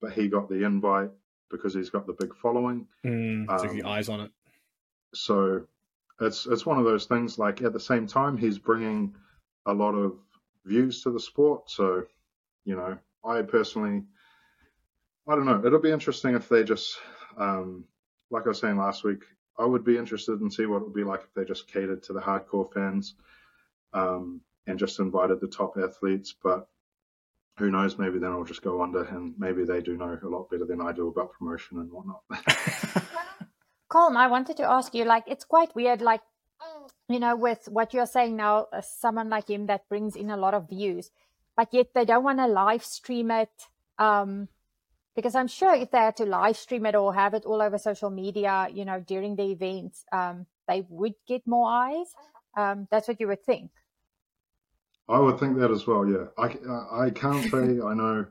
[0.00, 1.10] but he got the invite
[1.50, 2.86] because he's got the big following.
[3.04, 4.30] Mm, um, eyes on it.
[5.14, 5.66] So
[6.20, 7.38] it's it's one of those things.
[7.38, 9.14] Like at the same time, he's bringing
[9.66, 10.14] a lot of
[10.64, 11.70] views to the sport.
[11.70, 12.04] So
[12.64, 14.02] you know, I personally,
[15.28, 15.62] I don't know.
[15.64, 16.98] It'll be interesting if they just,
[17.38, 17.84] um,
[18.30, 19.22] like I was saying last week,
[19.58, 22.02] I would be interested in see what it would be like if they just catered
[22.04, 23.14] to the hardcore fans
[23.94, 26.34] um, and just invited the top athletes.
[26.42, 26.68] But
[27.58, 27.98] who knows?
[27.98, 30.80] Maybe then I'll just go under, and maybe they do know a lot better than
[30.80, 32.22] I do about promotion and whatnot.
[33.96, 36.20] Colm, I wanted to ask you, like, it's quite weird, like,
[37.08, 40.36] you know, with what you're saying now, uh, someone like him that brings in a
[40.36, 41.10] lot of views,
[41.56, 43.48] but yet they don't want to live stream it.
[43.98, 44.48] Um,
[45.14, 47.78] because I'm sure if they had to live stream it or have it all over
[47.78, 52.12] social media, you know, during the events, um, they would get more eyes.
[52.54, 53.70] Um, that's what you would think.
[55.08, 56.06] I would think that as well.
[56.06, 58.26] Yeah, I, I can't say I know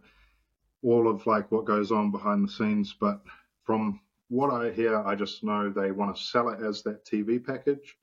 [0.83, 3.21] all of like what goes on behind the scenes, but
[3.63, 7.43] from what I hear, I just know they want to sell it as that TV
[7.43, 7.95] package.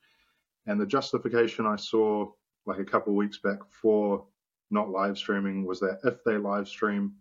[0.66, 2.30] And the justification I saw
[2.66, 4.24] like a couple of weeks back for
[4.70, 7.14] not live streaming was that if they live stream,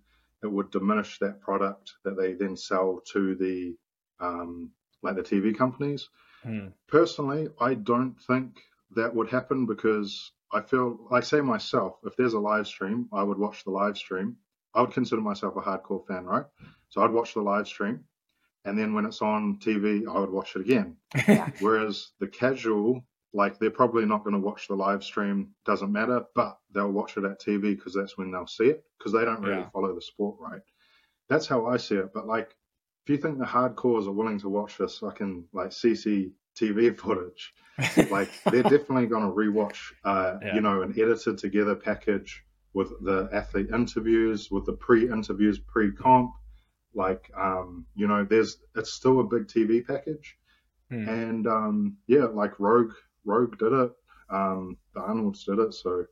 [0.44, 3.76] it would diminish that product that they then sell to the
[4.20, 6.10] um, like the TV companies.
[6.44, 6.68] Hmm.
[6.88, 8.60] Personally, I don't think
[8.96, 13.24] that would happen because I feel, I say myself, if there's a live stream, I
[13.24, 14.38] would watch the live stream.
[14.74, 16.46] I would consider myself a hardcore fan, right?
[16.90, 18.04] So I'd watch the live stream,
[18.66, 20.98] and then when it's on TV, I would watch it again.
[21.60, 26.24] Whereas the casual, like they're probably not going to watch the live stream, doesn't matter,
[26.36, 29.42] but they'll watch it at TV because that's when they'll see it because they don't
[29.42, 29.70] really Yeah.
[29.72, 30.62] follow the sport, right?
[31.30, 32.12] That's how I see it.
[32.14, 32.56] But like,
[33.06, 37.54] if you think the hardcores are willing to watch this fucking like CCTV footage,
[38.12, 40.56] like they're definitely going to rewatch, uh, Yeah.
[40.56, 42.44] you know, an edited together package
[42.74, 46.32] with the athlete interviews, with the pre-interviews, pre-comp.
[46.94, 50.38] Like, um, you know, there's it's still a big TV package,
[50.90, 51.08] Hmm.
[51.08, 52.94] and um, yeah, like Rogue,
[53.26, 53.92] Rogue did it.
[54.30, 56.06] Um, the Arnold's did it, so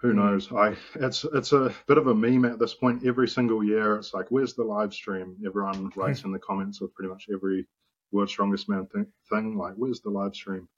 [0.00, 0.16] who Hmm.
[0.16, 0.50] knows?
[0.52, 3.06] I it's it's a bit of a meme at this point.
[3.06, 5.36] Every single year, it's like, where's the live stream?
[5.46, 7.68] Everyone writes in the comments of pretty much every
[8.10, 10.68] World's Strongest Man thing, thing like, where's the live stream?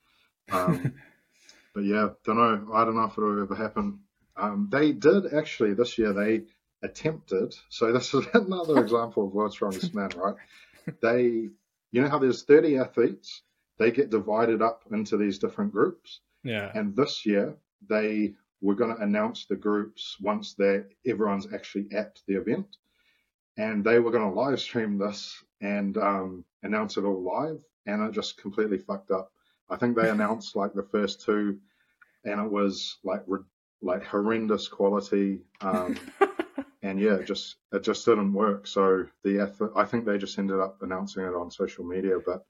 [0.53, 0.95] Um,
[1.75, 2.73] but yeah, don't know.
[2.75, 4.01] I don't know if it'll ever happen.
[4.37, 6.13] Um, they did actually this year.
[6.13, 6.43] They
[6.85, 7.55] attempted.
[7.71, 10.37] So this is another example of World's Strongest Man, right?
[11.03, 11.49] They,
[11.91, 13.43] you know how there's 30 athletes.
[13.79, 16.21] They get divided up into these different groups.
[16.45, 16.71] yeah.
[16.75, 17.57] And this year,
[17.89, 22.77] they were going to announce the groups once that everyone's actually at the event,
[23.57, 28.03] and they were going to live stream this and um, announce it all live, and
[28.03, 29.33] it just completely fucked up.
[29.69, 31.59] I think they announced like the first two,
[32.25, 33.41] and it was like re-
[33.83, 35.41] like horrendous quality.
[35.61, 35.97] Um,
[36.85, 38.67] and yeah, it just it just didn't work.
[38.67, 42.45] So the effort, I think they just ended up announcing it on social media, but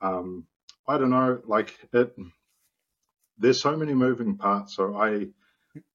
[0.00, 0.46] um,
[0.88, 1.40] I don't know.
[1.46, 2.12] Like it,
[3.38, 4.74] there's so many moving parts.
[4.74, 5.28] So I,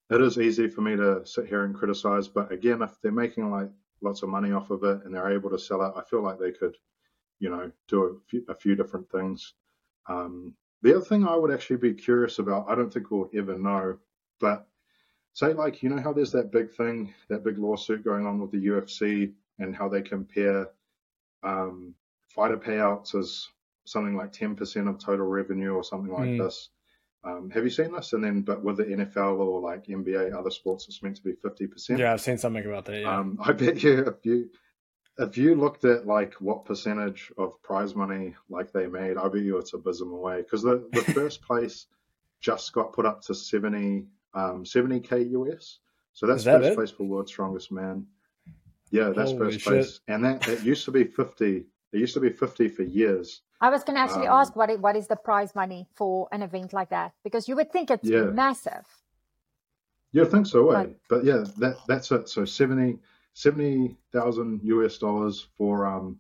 [0.10, 2.30] it is easy for me to sit here and criticize.
[2.30, 3.70] But again, if they're making like
[4.02, 6.40] lots of money off of it and they're able to sell it, I feel like
[6.40, 6.78] they could,
[7.40, 9.54] you know, do a few, a few different things.
[10.08, 13.58] Um, the other thing I would actually be curious about, I don't think we'll ever
[13.58, 13.98] know,
[14.40, 14.66] but
[15.38, 18.50] say like you know how there's that big thing, that big lawsuit going on with
[18.50, 20.68] the UFC and how they compare
[21.44, 21.94] um,
[22.28, 23.48] fighter payouts as
[23.86, 26.40] something like 10% of total revenue or something like Mm.
[26.44, 26.70] this.
[27.24, 28.14] Um, have you seen this?
[28.14, 31.34] And then, but with the NFL or like NBA, other sports, it's meant to be
[31.34, 32.00] 50%.
[32.00, 33.02] Yeah, I've seen something about that.
[33.02, 33.18] Yeah.
[33.20, 34.50] Um, I bet you if you
[35.20, 39.42] if you looked at like what percentage of prize money like they made, I bet
[39.42, 41.86] you it's abysmal way because the, the first place
[42.40, 45.80] just got put up to 70 um, 70k US.
[46.14, 46.76] So that's that first it?
[46.76, 48.06] place for world's strongest man.
[48.90, 49.74] Yeah, that's Holy first shit.
[49.74, 51.66] place, and that it used to be 50.
[51.94, 53.42] It used to be 50 for years.
[53.60, 56.28] I was going to actually Um, ask what it, what is the prize money for
[56.32, 58.26] an event like that because you would think it's Yeah.
[58.26, 58.86] massive.
[60.12, 60.76] Yeah, I think so, eh?
[60.76, 60.98] Right.
[61.10, 62.30] But yeah, that that's it.
[62.30, 63.00] So 70
[63.34, 66.18] 70,000 US dollars for um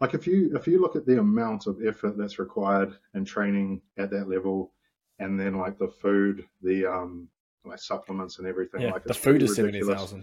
[0.00, 3.82] like if you if you look at the amount of effort that's required in training
[3.98, 4.72] at that level
[5.18, 7.28] and then like the food, the um
[7.68, 8.92] like supplements and everything yeah.
[8.92, 10.14] like The food is seventy ridiculous.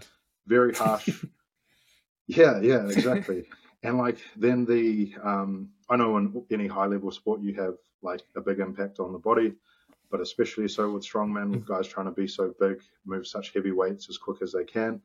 [0.46, 1.24] Very harsh.
[2.26, 3.44] yeah, yeah, exactly.
[3.82, 8.22] and like then the um I know in any high level sport you have like
[8.36, 9.54] a big impact on the body,
[10.10, 13.72] but especially so with strongmen, with guys trying to be so big, move such heavy
[13.72, 15.00] weights as quick as they can.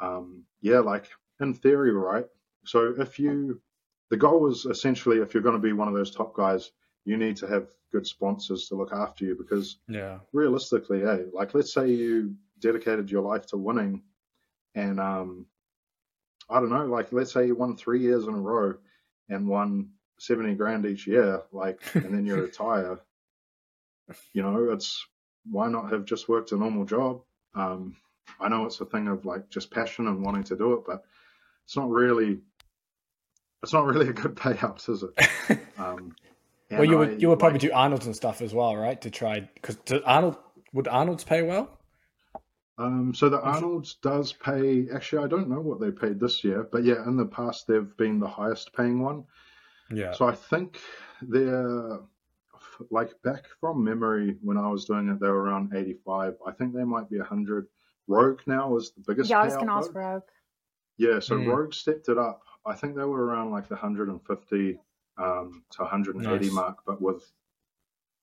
[0.00, 1.06] Um, yeah, like
[1.40, 2.26] in theory, right?
[2.64, 3.60] So if you,
[4.10, 6.70] the goal is essentially if you're going to be one of those top guys,
[7.04, 10.20] you need to have good sponsors to look after you because Yeah.
[10.32, 14.02] realistically, hey, like let's say you dedicated your life to winning,
[14.74, 15.46] and um,
[16.48, 18.74] I don't know, like let's say you won three years in a row
[19.28, 23.00] and won seventy grand each year, like, and then you retire.
[24.32, 25.06] You know, it's
[25.50, 27.22] why not have just worked a normal job?
[27.54, 27.96] Um,
[28.40, 31.04] I know it's a thing of like just passion and wanting to do it, but
[31.64, 32.40] it's not really,
[33.62, 35.60] it's not really a good payout, is it?
[35.78, 36.14] Um,
[36.70, 38.76] well, and you I, would you would probably like, do Arnold's and stuff as well,
[38.76, 39.00] right?
[39.00, 40.36] To try because Arnold
[40.72, 41.78] would Arnold's pay well?
[42.78, 44.86] Um, so the Arnold's does pay.
[44.94, 47.96] Actually, I don't know what they paid this year, but yeah, in the past they've
[47.96, 49.24] been the highest paying one.
[49.90, 50.12] Yeah.
[50.12, 50.80] So I think
[51.20, 51.98] they're
[52.90, 56.36] like back from memory when I was doing it, they were around 85.
[56.46, 57.66] I think they might be 100.
[58.06, 59.28] Rogue now is the biggest.
[59.28, 59.94] Yeah, I was going to ask.
[59.94, 60.22] Rogue.
[60.96, 61.46] Yeah, so Mm.
[61.46, 62.42] Rogue stepped it up.
[62.66, 64.78] I think they were around like the 150
[65.18, 66.52] um, to 180 Nice.
[66.52, 67.22] mark, but with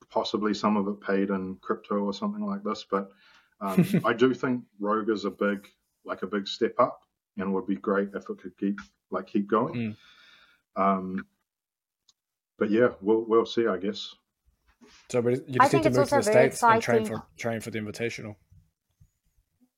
[0.10, 2.86] possibly some of it paid in crypto or something like this.
[2.90, 3.10] But
[3.62, 5.68] um, I do think Rogue is a big,
[6.06, 7.02] like a big step up,
[7.38, 8.80] and would be great if it could keep
[9.12, 9.96] like keep going.
[10.76, 11.26] Um,
[12.58, 14.14] but yeah, we'll we'll see, I guess.
[15.10, 17.72] So, but you just need to move to the states and train for train for
[17.72, 18.36] the invitational.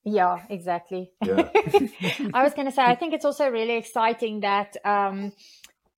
[0.04, 1.12] Yeah, exactly.
[1.24, 1.50] Yeah.
[2.34, 5.34] I was going to say, I think it's also really exciting that, um,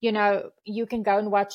[0.02, 1.54] you know, you can go and watch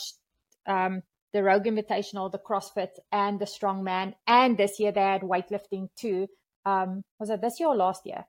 [0.66, 4.14] um, the Rogue Invitational, the CrossFit, and the Strongman.
[4.26, 6.28] And this year they had weightlifting too.
[6.64, 8.24] Um, was it this year or last year?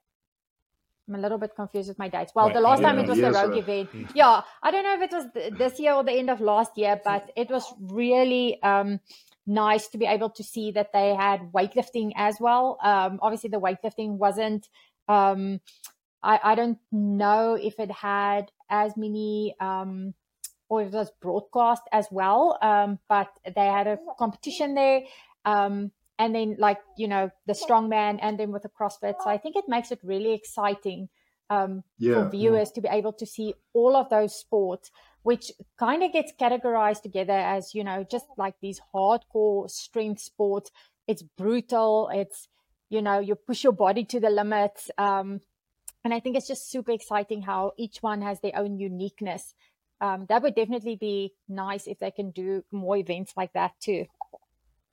[1.08, 2.34] I'm a little bit confused with my dates.
[2.36, 3.60] Well, Wait, the last time it was the Rogue so.
[3.60, 3.90] event.
[3.90, 4.04] Hmm.
[4.14, 6.72] Yeah, I don't know if it was th- this year or the end of last
[6.76, 9.00] year, but it was really um,
[9.46, 12.78] nice to be able to see that they had weightlifting as well.
[12.84, 14.68] Um, obviously, the weightlifting wasn't.
[15.08, 15.62] Um,
[16.22, 20.14] I, I don't know if it had as many um,
[20.70, 25.04] or it was broadcast as well, um, but they had a competition there.
[25.46, 29.38] Um, and then like you know the strongman and then with the crossfit so i
[29.38, 31.10] think it makes it really exciting
[31.50, 32.74] um, yeah, for viewers yeah.
[32.76, 34.92] to be able to see all of those sports
[35.24, 40.72] which kind of gets categorized together as you know just like these hardcore strength sports
[41.08, 42.50] it's brutal it's
[42.90, 45.40] you know you push your body to the limits um,
[46.04, 49.54] and i think it's just super exciting how each one has their own uniqueness
[50.00, 54.06] um, that would definitely be nice if they can do more events like that too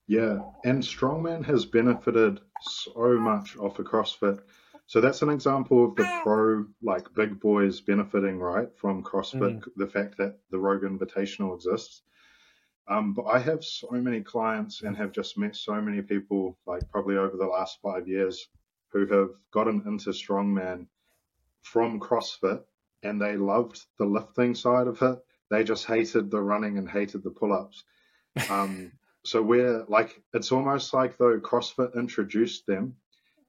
[0.07, 4.41] yeah, and strongman has benefited so much off of CrossFit.
[4.87, 9.65] So that's an example of the pro, like big boys benefiting, right, from CrossFit, mm.
[9.77, 12.03] the fact that the Rogue Invitational exists.
[12.87, 16.83] Um, but I have so many clients and have just met so many people, like
[16.91, 18.47] probably over the last five years,
[18.93, 20.87] who have gotten into strongman
[21.65, 22.62] from CrossFit
[23.03, 25.19] and they loved the lifting side of it.
[25.51, 27.85] They just hated the running and hated the pull ups.
[28.49, 28.93] Um,
[29.25, 32.97] so we're like it's almost like though CrossFit introduced them,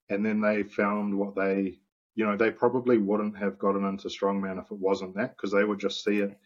[0.10, 1.80] and then they found what they
[2.16, 5.66] you know they probably wouldn't have gotten into strongman if it wasn't that because they
[5.66, 6.38] would just see it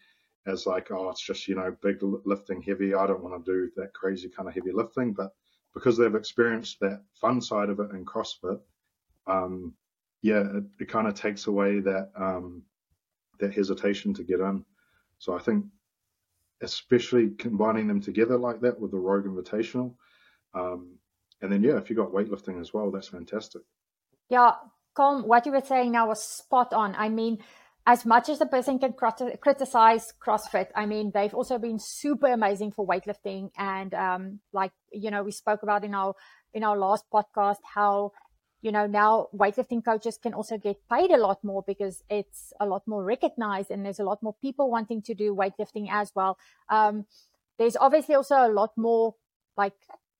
[0.46, 3.70] as like oh it's just you know big lifting heavy I don't want to do
[3.76, 5.30] that crazy kind of heavy lifting but
[5.74, 8.60] because they've experienced that fun side of it in CrossFit,
[9.26, 9.74] um,
[10.22, 12.62] yeah, it, it kind of takes away that um,
[13.38, 14.64] that hesitation to get in.
[15.18, 15.64] So I think
[16.62, 19.94] especially combining them together like that with the Rogue Invitational.
[20.54, 20.98] Um,
[21.40, 23.62] and then, yeah, if you got weightlifting as well, that's fantastic.
[24.28, 24.52] Yeah,
[24.96, 26.94] Colm, what you were saying now was spot on.
[26.96, 27.38] I mean,
[27.86, 32.72] as much as the person can criticize CrossFit, I mean, they've also been super amazing
[32.72, 33.50] for weightlifting.
[33.56, 36.14] And um, like, you know, we spoke about in our
[36.52, 38.12] in our last podcast how
[38.62, 42.66] you know, now weightlifting coaches can also get paid a lot more because it's a
[42.66, 46.36] lot more recognized and there's a lot more people wanting to do weightlifting as well.
[46.68, 47.06] Um,
[47.58, 49.14] there's obviously also a lot more
[49.56, 49.74] like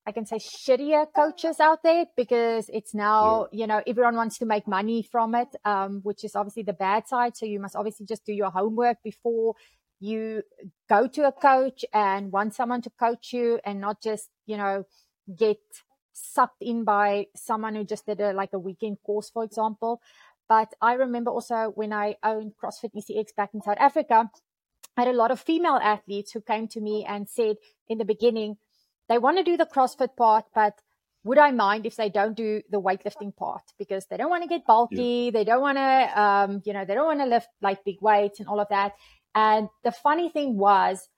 [0.07, 3.61] I can say shittier coaches out there because it's now, yeah.
[3.61, 7.07] you know, everyone wants to make money from it, um, which is obviously the bad
[7.07, 7.37] side.
[7.37, 9.55] So you must obviously just do your homework before
[10.01, 10.43] you
[10.89, 14.85] go to a coach and want someone to coach you and not just, you know,
[15.37, 15.59] get
[16.21, 20.01] sucked in by someone who just did a like a weekend course, for example.
[20.49, 24.31] But I remember also when I owned CrossFit ECX back in South Africa,
[24.97, 27.57] I had a lot of female athletes who came to me and said
[27.89, 28.57] in the beginning,
[29.09, 30.75] they want to do the CrossFit part, but
[31.23, 34.49] would I mind if they don't do the weightlifting part because they don't want to
[34.49, 35.31] get bulky, yeah.
[35.31, 38.41] they don't want to, um, you know, they don't want to lift like big weights
[38.41, 38.93] and all of that.
[39.35, 41.09] And the funny thing was,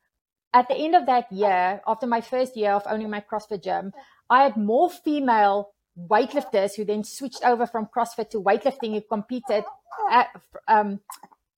[0.54, 3.92] at the end of that year, after my first year of owning my CrossFit gym,
[4.32, 9.64] I had more female weightlifters who then switched over from CrossFit to weightlifting who competed
[10.10, 10.28] at,
[10.66, 11.00] um,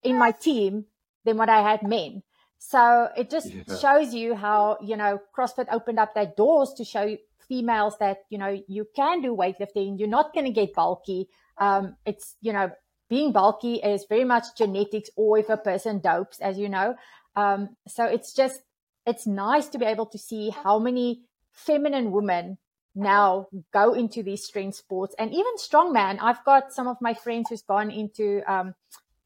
[0.03, 0.87] in my team
[1.25, 2.25] than what I had men.
[2.59, 3.77] So it just yeah.
[3.77, 7.17] shows you how, you know, CrossFit opened up their doors to show
[7.49, 9.99] females that, you know, you can do weightlifting.
[9.99, 11.29] You're not going to get bulky.
[11.59, 12.73] Um, it's, you know,
[13.09, 16.97] being bulky is very much genetics or if a person dopes, as you know.
[17.37, 18.63] Um, so it's just,
[19.07, 21.23] it's nice to be able to see how many
[21.53, 22.59] feminine women
[22.95, 26.19] now go into these strength sports and even strongman.
[26.21, 28.75] I've got some of my friends who's gone into, um,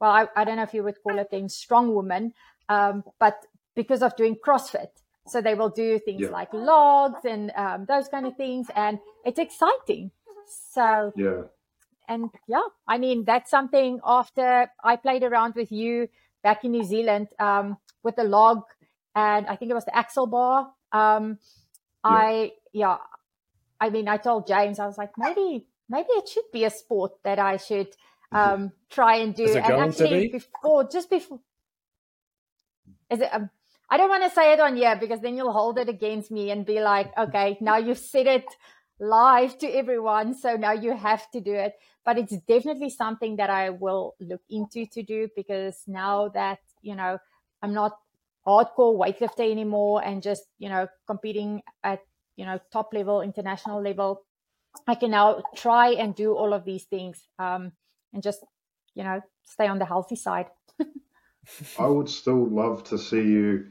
[0.00, 2.32] well, I, I, don't know if you would call it things strong woman,
[2.68, 3.44] um, but
[3.74, 4.88] because of doing CrossFit.
[5.26, 6.30] So they will do things yeah.
[6.30, 8.68] like logs and um, those kind of things.
[8.74, 10.10] And it's exciting.
[10.72, 11.42] So, yeah.
[12.08, 16.08] And yeah, I mean, that's something after I played around with you
[16.42, 18.62] back in New Zealand um, with the log
[19.14, 20.72] and I think it was the axle bar.
[20.92, 21.38] Um,
[22.04, 22.10] yeah.
[22.10, 22.96] I, yeah,
[23.80, 27.12] I mean, I told James, I was like, maybe, maybe it should be a sport
[27.24, 27.88] that I should
[28.32, 29.56] um, try and do.
[29.56, 31.40] and actually, before, just before,
[33.10, 33.28] is it?
[33.32, 33.50] Um,
[33.90, 36.50] I don't want to say it on here because then you'll hold it against me
[36.50, 38.44] and be like, okay, now you've said it
[39.00, 41.74] live to everyone, so now you have to do it.
[42.04, 46.94] But it's definitely something that I will look into to do because now that you
[46.94, 47.18] know
[47.62, 47.98] I'm not
[48.46, 52.00] hardcore weightlifter anymore and just you know competing at
[52.38, 54.22] you know top level international level
[54.86, 57.72] i can now try and do all of these things um,
[58.14, 58.44] and just
[58.94, 60.46] you know stay on the healthy side
[61.78, 63.68] I would still love to see you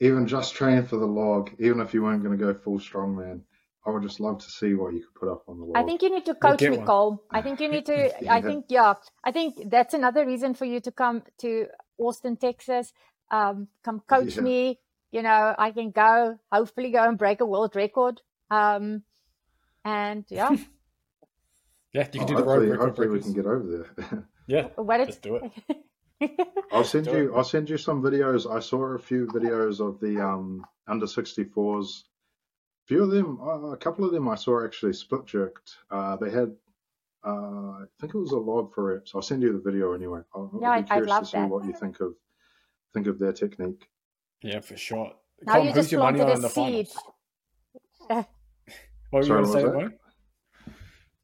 [0.00, 3.42] even just train for the log, even if you weren't going to go full strongman.
[3.86, 5.76] I would just love to see what you could put up on the log.
[5.76, 6.78] I think you need to coach get me.
[6.78, 7.22] Cole.
[7.30, 8.10] I think you need to.
[8.30, 8.94] I think yeah.
[9.24, 11.66] I think that's another reason for you to come to
[11.98, 12.92] Austin, Texas.
[13.30, 14.42] Um, come coach Yeah.
[14.42, 14.78] me.
[15.12, 16.38] You know, I can go.
[16.52, 18.20] Hopefully, go and break a world record.
[18.50, 19.02] Um,
[19.84, 20.56] and yeah,
[21.92, 24.28] Yeah, you can Oh, do the road hopefully, record hopefully we can get over there.
[24.46, 25.22] Yeah, what just it.
[25.22, 25.40] do
[26.20, 26.48] it.
[26.72, 27.36] I'll send Do you.
[27.36, 28.50] I'll send you some videos.
[28.50, 31.84] I saw a few videos of the um, under 64s.
[31.86, 35.76] A few of them, uh, a couple of them, I saw actually split jerked.
[35.90, 36.56] Uh, they had,
[37.26, 39.12] uh, I think it was a log for reps.
[39.14, 40.20] I'll send you the video anyway.
[40.34, 41.50] I'll, Yeah, I'll I'd- be I'd curious love to see that.
[41.50, 42.14] what you think of
[42.94, 43.86] think of their technique.
[44.42, 45.12] Yeah, for sure.
[45.46, 46.88] Now Colin, you who's just your money planted on a in the seed.
[49.10, 49.74] What were you Sorry, going to what say, was that?
[49.74, 49.90] Mo?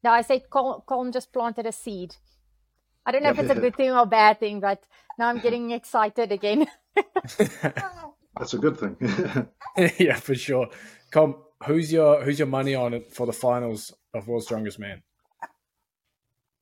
[0.03, 2.15] No, I said Col- Colin just planted a seed.
[3.05, 4.83] I don't know if it's a good thing or bad thing, but
[5.17, 6.67] now I'm getting excited again.
[8.39, 8.97] That's a good thing.
[9.99, 10.69] yeah, for sure.
[11.11, 11.35] Colm,
[11.65, 15.03] who's your who's your money on it for the finals of World's Strongest Man?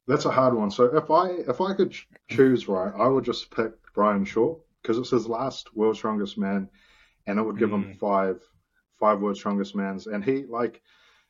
[0.07, 0.71] That's a hard one.
[0.71, 1.95] So if I if I could
[2.29, 6.69] choose right, I would just pick Brian Shaw because it's his last World's Strongest Man,
[7.27, 7.97] and it would give him Mm.
[7.99, 8.43] five
[8.99, 10.07] five World's Strongest Mans.
[10.07, 10.83] And he like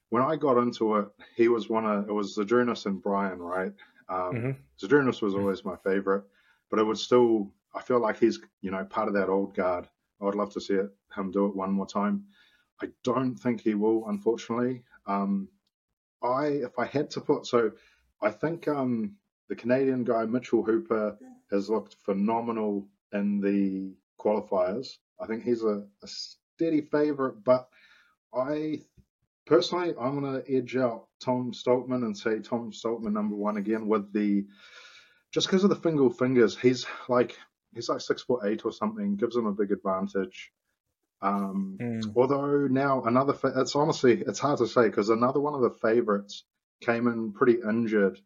[0.09, 3.73] when I got into it, he was one of it was Zydrunas and Brian, right?
[4.09, 4.55] Um, Mhm.
[4.79, 6.25] Zydrunas was always my favorite,
[6.69, 9.87] but it would still I feel like he's you know part of that old guard.
[10.21, 12.25] I would love to see it, him do it one more time.
[12.81, 14.83] I don't think he will, unfortunately.
[15.05, 15.49] Um,
[16.21, 17.71] I if I had to put so
[18.21, 19.17] I think um,
[19.49, 21.17] the Canadian guy Mitchell Hooper
[21.51, 24.97] has looked phenomenal in the qualifiers.
[25.19, 27.69] I think he's a, a steady favourite, but
[28.33, 28.79] I
[29.45, 33.87] personally I'm going to edge out Tom Stoltman and say Tom Stoltman number one again
[33.87, 34.45] with the
[35.31, 36.57] just because of the finger fingers.
[36.57, 37.37] He's like
[37.73, 40.51] he's like six foot eight or something, gives him a big advantage.
[41.21, 42.13] Um, Mm.
[42.15, 45.69] Although now another, fa- it's honestly it's hard to say because another one of the
[45.69, 46.43] favourites
[46.81, 48.19] came in pretty injured,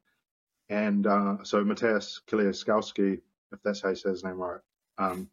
[0.69, 3.21] and uh, so Matthias Kieliszkowski,
[3.51, 4.61] if that's how you say his name right,
[4.97, 5.29] um,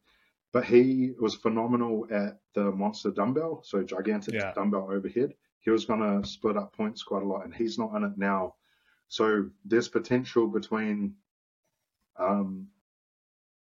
[0.53, 4.53] but he was phenomenal at the monster dumbbell, so gigantic Yeah.
[4.55, 5.35] dumbbell overhead.
[5.61, 8.17] He was going to split up points quite a lot, and he's not in it
[8.19, 8.55] now.
[9.09, 11.17] So there's potential between,
[12.17, 12.69] um,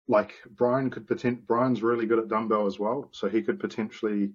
[0.09, 1.47] like Brian could potent.
[1.47, 4.33] Brian's really good at dumbbell as well, so he could potentially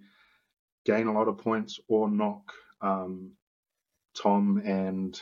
[0.86, 3.32] gain a lot of points or knock um,
[4.16, 5.22] Tom and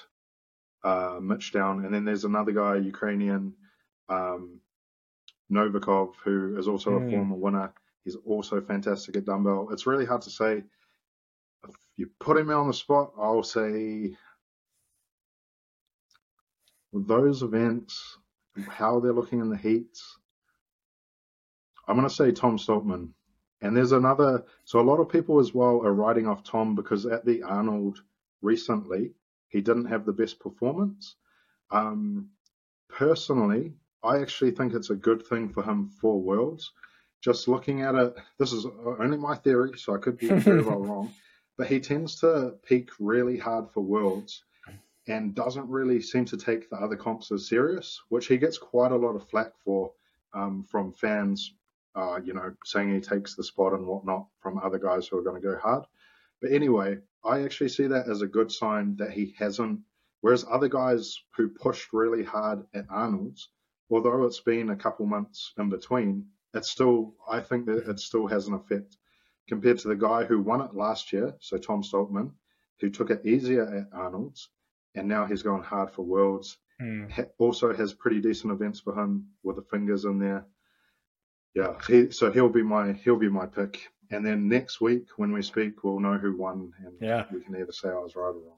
[0.84, 1.84] uh, Mitch down.
[1.86, 3.54] And then there's another guy, Ukrainian
[4.08, 4.62] um,
[5.52, 7.10] Novikov, who is also a Mm.
[7.12, 7.74] former winner.
[8.04, 9.70] He's also fantastic at dumbbell.
[9.72, 10.64] It's really hard to say.
[11.64, 14.16] If you put him on the spot, I'll say
[16.94, 18.18] those events,
[18.68, 20.18] how they're looking in the heats,
[21.88, 23.14] I'm going to say Tom Stoltman.
[23.62, 27.06] And there's another, so a lot of people as well are writing off Tom because
[27.06, 28.02] at the Arnold
[28.42, 29.14] recently,
[29.50, 31.16] he didn't have the best performance.
[31.72, 32.30] Um,
[32.88, 33.74] personally,
[34.04, 36.72] I actually think it's a good thing for him for Worlds.
[37.22, 38.66] Just looking at it, this is
[39.00, 41.14] only my theory, so I could be very well wrong,
[41.58, 44.44] but he tends to peak really hard for Worlds
[45.08, 48.92] and doesn't really seem to take the other comps as serious, which he gets quite
[48.92, 49.92] a lot of flack for
[50.34, 51.54] um, from fans,
[51.96, 55.24] uh, you know, saying he takes the spot and whatnot from other guys who are
[55.24, 55.84] going to go hard.
[56.42, 59.82] But anyway, I actually see that as a good sign that he hasn't.
[60.22, 63.50] Whereas other guys who pushed really hard at Arnold's,
[63.90, 68.28] although it's been a couple months in between, it's still, I think that it still
[68.28, 68.98] has an effect
[69.48, 72.32] compared to the guy who won it last year, so Tom Stoltman,
[72.80, 74.50] who took it easier at Arnold's,
[74.96, 76.58] and now he's gone hard for Worlds.
[76.82, 77.12] Mm.
[77.12, 80.46] Ha- also has pretty decent events for him with the fingers in there.
[81.56, 83.90] Yeah, he, so he'll be my he'll be my pick.
[84.12, 87.26] And then next week when we speak, we'll know who won, and Yeah.
[87.32, 88.58] we can either say I was right or wrong.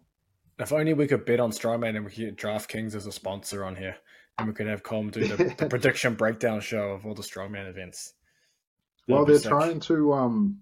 [0.59, 3.63] If only we could bet on Strongman and we could get DraftKings as a sponsor
[3.65, 3.95] on here,
[4.41, 7.69] and we could have Colm do the, the prediction breakdown show of all the Strongman
[7.69, 8.13] events.
[9.07, 10.13] Well, they're trying to.
[10.13, 10.59] Um,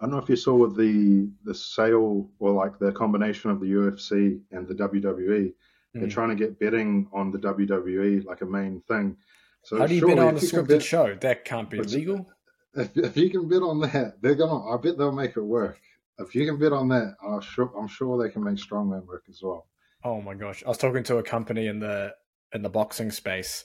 [0.00, 3.60] I don't know if you saw with the the sale or like the combination of
[3.60, 5.52] the UFC and the WWE.
[5.94, 6.10] They're Mm.
[6.10, 9.16] trying to get betting on the WWE like a main thing.
[9.62, 11.14] So How do you surely bet on a if you can scripted bet- show?
[11.20, 12.28] That can't be legal.
[12.74, 14.64] If, if you can bet on that, they're gonna.
[14.74, 15.78] I bet they'll make it work.
[16.18, 17.70] If you can bet on that, I'm sure.
[17.78, 19.66] I'm sure they can make strongman work as well.
[20.04, 20.64] Oh my gosh!
[20.64, 22.14] I was talking to a company in the
[22.54, 23.64] in the boxing space,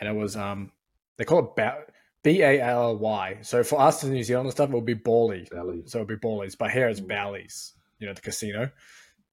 [0.00, 0.72] and it was um
[1.16, 1.84] they call it ba-
[2.22, 3.38] B A L Y.
[3.42, 5.46] So for us in New Zealand and stuff, it would be Bally.
[5.50, 5.82] Belly.
[5.86, 6.56] So it would be Ballies.
[6.56, 7.08] But here it's Mm.
[7.08, 8.70] Bally's, you know, the casino.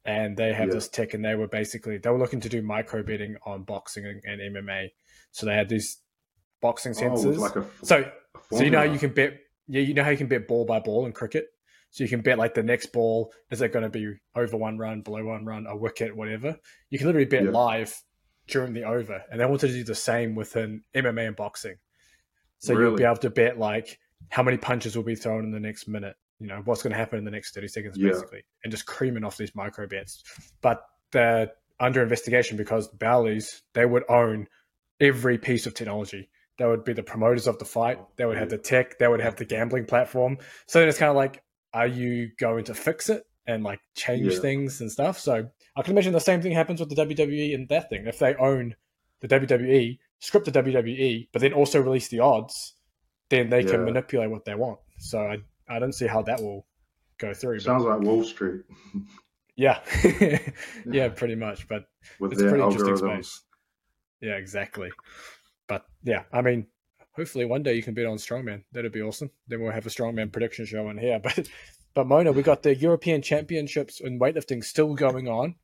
[0.05, 0.73] And they have Yeah.
[0.75, 4.05] this tech, and they were basically they were looking to do micro betting on boxing
[4.05, 4.91] and, and MMA.
[5.31, 5.97] So they had these
[6.61, 7.29] boxing Oh, sensors.
[7.31, 10.03] it's like a, so a so you know how you can bet yeah, you know
[10.03, 11.47] how you can bet ball by ball in cricket?
[11.91, 14.77] So you can bet like the next ball, is it going to be over one
[14.77, 16.57] run, below one run, a wicket, whatever.
[16.89, 17.51] You can literally bet Yeah.
[17.51, 18.01] live
[18.47, 19.23] during the over.
[19.31, 21.75] And they wanted to do the same within MMA and boxing.
[22.59, 25.59] So you'll be able to bet like how many punches will be thrown in the
[25.59, 28.09] next minute, you know, what's going to happen in the next 30 seconds, Yeah.
[28.11, 30.23] basically, and just creaming off these micro bets.
[30.61, 34.47] But they're under investigation because the Bally's, they would own
[34.99, 36.29] every piece of technology.
[36.57, 37.97] They would be the promoters of the fight.
[37.99, 38.97] Oh, they would have the tech.
[38.97, 40.37] They would have the gambling platform.
[40.67, 44.33] So then it's kind of like, are you going to fix it and like change
[44.33, 44.39] Yeah.
[44.39, 45.19] things and stuff?
[45.19, 48.05] So I can imagine the same thing happens with the WWE and that thing.
[48.05, 48.75] If they own
[49.21, 52.75] the WWE, script the WWE, but then also release the odds,
[53.29, 54.79] then they can manipulate what they want.
[54.99, 56.65] So I, I don't see how that will
[57.17, 57.57] go through.
[57.57, 58.61] But Sounds like Wall Street
[59.55, 59.79] yeah,
[60.85, 61.67] yeah, pretty much.
[61.67, 61.85] But
[62.19, 63.41] with It's pretty interesting space.
[64.21, 64.91] yeah, exactly.
[65.67, 66.67] But yeah, I mean,
[67.11, 68.63] hopefully one day you can bet on strongman.
[68.71, 69.31] That'd be awesome.
[69.47, 71.19] Then we'll have a strongman prediction show in here.
[71.23, 71.47] But
[71.93, 75.55] but Mona, we got the European Championships in weightlifting still going on.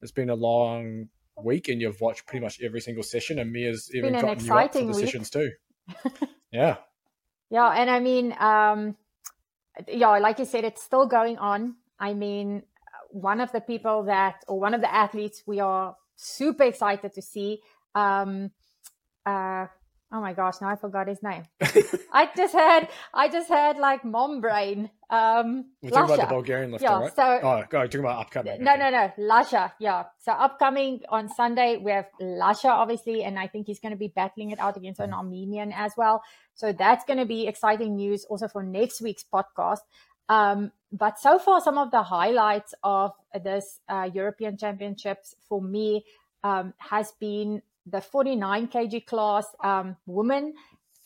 [0.00, 1.08] It's been a long
[1.42, 3.38] week, and you've watched pretty much every single session.
[3.38, 4.96] And Mia's even gotten you up for the week.
[4.96, 5.50] sessions too.
[6.52, 6.76] yeah,
[7.50, 8.96] Yeah, and I mean, um,
[9.86, 11.76] yeah, like you said, it's still going on.
[11.98, 12.62] I mean,
[13.10, 17.22] one of the people that, or one of the athletes we are super excited to
[17.22, 17.60] see,
[17.94, 18.50] um,
[19.24, 19.66] uh,
[20.10, 21.42] oh my gosh, now I forgot his name.
[22.12, 24.90] I just had, I just had like mom brain.
[25.10, 26.28] Um, we're talking about the Lasha.
[26.28, 27.14] Bulgarian lifter, Yeah, right?
[27.14, 28.62] so oh, God, you're talking about upcoming.
[28.64, 28.80] no, okay.
[28.80, 29.12] no, no.
[29.18, 30.04] Lasha, yeah.
[30.18, 34.08] So upcoming on Sunday, we have Lasha, obviously, and I think he's going to be
[34.08, 36.22] battling it out against an Armenian as well.
[36.54, 39.80] So that's going to be exciting news also for next week's podcast.
[40.28, 43.12] Um, but so far, some of the highlights of
[43.44, 46.04] this uh, European Championships for me
[46.44, 50.54] um, has been the 49 kg class um, women.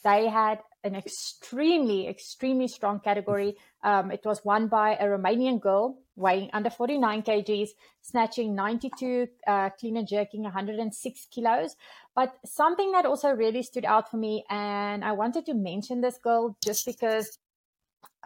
[0.04, 3.56] They had an extremely, extremely strong category.
[3.84, 7.68] Um, it was won by a Romanian girl weighing under 49 kgs,
[8.02, 11.76] snatching 92, uh, clean and jerking 106 kilos.
[12.14, 16.18] But something that also really stood out for me, and I wanted to mention this
[16.18, 17.38] girl just because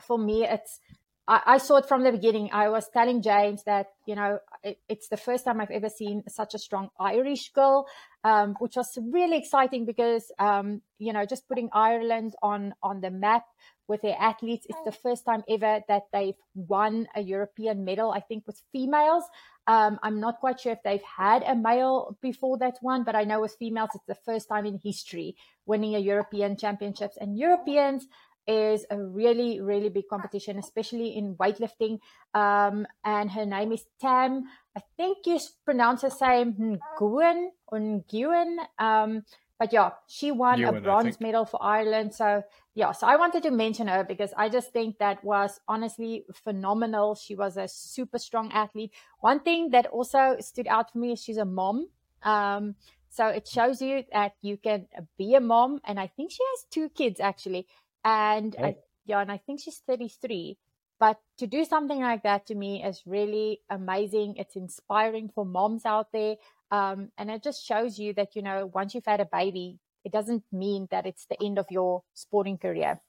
[0.01, 0.81] for me, it's
[1.29, 2.51] I, saw it from the beginning.
[2.53, 6.23] I was telling James that you know it, it's the first time I've ever seen
[6.29, 7.87] such a strong Irish girl,
[8.27, 13.11] um, which was really exciting because um, you know just putting Ireland on on the
[13.11, 13.45] map
[13.87, 14.67] with their athletes.
[14.69, 18.11] It's the first time ever that they've won a European medal.
[18.11, 19.23] I think with females.
[19.69, 23.25] Um, I'm not quite sure if they've had a male before that one, but I
[23.25, 27.17] know with females, it's the first time in history winning a European championships.
[27.21, 28.07] And Europeans
[28.47, 31.99] is a really, really big competition, especially in weightlifting.
[32.35, 34.45] Um, and her name is Tam.
[34.77, 38.57] I think you pronounce her same Nguyen or Nguyen.
[38.79, 39.25] Um,
[39.59, 42.15] but yeah, she won Nguyen, a bronze medal for Ireland.
[42.15, 42.43] So
[42.75, 47.15] yeah, so I wanted to mention her because I just think that was honestly phenomenal.
[47.15, 48.93] She was a super strong athlete.
[49.21, 51.89] One thing that also stood out for me is she's a mom.
[52.23, 52.75] Um,
[53.09, 56.67] so it shows you that you can be a mom, and I think she has
[56.71, 57.67] two kids actually.
[58.07, 58.83] And I, Oh.
[59.05, 60.57] yeah, and I think she's 33.
[60.99, 64.37] But to do something like that to me is really amazing.
[64.37, 66.37] It's inspiring for moms out there.
[66.71, 70.13] Um, and it just shows you that, you know, once you've had a baby, it
[70.13, 73.01] doesn't mean that it's the end of your sporting career.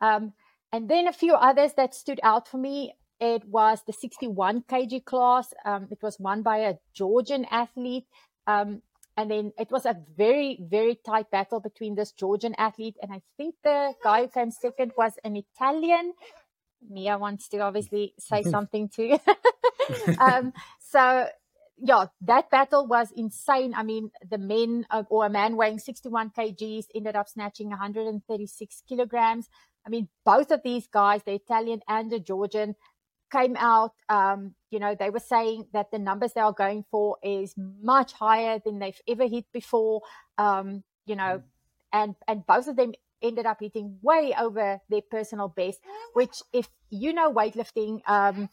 [0.00, 0.32] Um,
[0.72, 2.94] and then a few others that stood out for me.
[3.20, 5.52] It was the 61 kg class.
[5.64, 8.06] Um, it was won by a Georgian athlete.
[8.46, 8.82] Um,
[9.16, 12.96] and then it was a very, very tight battle between this Georgian athlete.
[13.00, 16.14] And I think the guy who came second was an Italian.
[16.88, 19.18] Mia wants to obviously say something too.
[20.18, 21.26] um, so
[21.78, 23.74] yeah, that battle was insane.
[23.74, 28.82] I mean, the men uh, or a man weighing 61 kgs ended up snatching 136
[28.88, 29.48] kilograms.
[29.86, 32.74] I mean, both of these guys, the Italian and the Georgian,
[33.30, 33.92] came out.
[34.08, 38.12] Um, you know, they were saying that the numbers they are going for is much
[38.12, 40.02] higher than they've ever hit before.
[40.36, 41.42] Um, you know,
[41.92, 45.78] and and both of them ended up hitting way over their personal best.
[46.12, 48.48] Which, if you know weightlifting, um,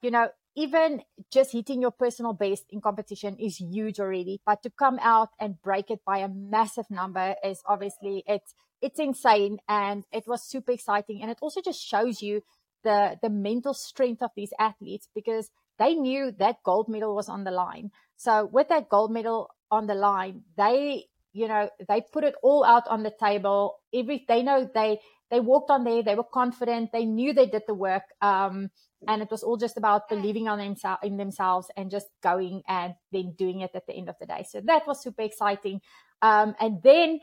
[0.00, 1.02] you know, even
[1.32, 4.40] just hitting your personal best in competition is huge already.
[4.46, 9.00] But to come out and break it by a massive number is obviously it's it's
[9.00, 11.20] insane and it was super exciting.
[11.20, 12.42] And it also just shows you
[12.84, 17.44] the the mental strength of these athletes because they knew that gold medal was on
[17.44, 17.90] the line.
[18.16, 22.64] So with that gold medal on the line, they you know, they put it all
[22.64, 23.80] out on the table.
[23.92, 25.00] Every they know they
[25.30, 26.02] they walked on there.
[26.02, 26.92] They were confident.
[26.92, 28.04] They knew they did the work.
[28.22, 28.70] Um,
[29.08, 32.94] and it was all just about believing on themselves in themselves and just going and
[33.12, 34.44] then doing it at the end of the day.
[34.48, 35.80] So that was super exciting.
[36.22, 37.20] Um, and then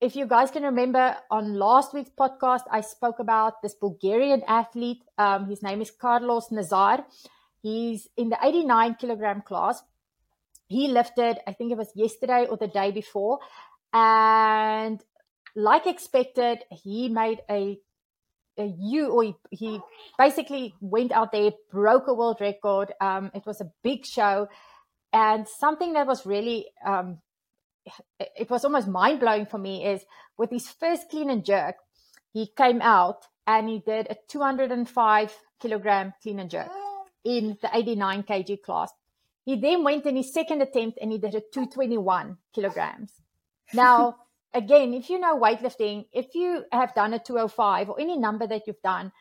[0.00, 5.04] if you guys can remember on last week's podcast, I spoke about this Bulgarian athlete.
[5.18, 7.04] Um, his name is Karlos Nasar.
[7.62, 9.82] He's in the 89 kilogram class.
[10.68, 13.40] He lifted, I think it was yesterday or the day before.
[13.92, 15.02] And
[15.54, 17.78] like expected, he made a
[18.56, 19.80] you or he, he,
[20.18, 22.92] basically went out there, broke a world record.
[23.00, 24.48] Um, it was a big show,
[25.12, 27.18] and something that was really um,
[28.18, 30.02] it was almost mind blowing for me is
[30.36, 31.76] with his first clean and jerk,
[32.32, 36.70] he came out and he did a 205 kilogram clean and jerk
[37.24, 38.92] in the 89 kg class.
[39.44, 43.12] He then went in his second attempt and he did a 221 kilograms.
[43.72, 44.16] Now,
[44.54, 48.66] again, if you know weightlifting, if you have done a 205 or any number that
[48.66, 49.12] you've done,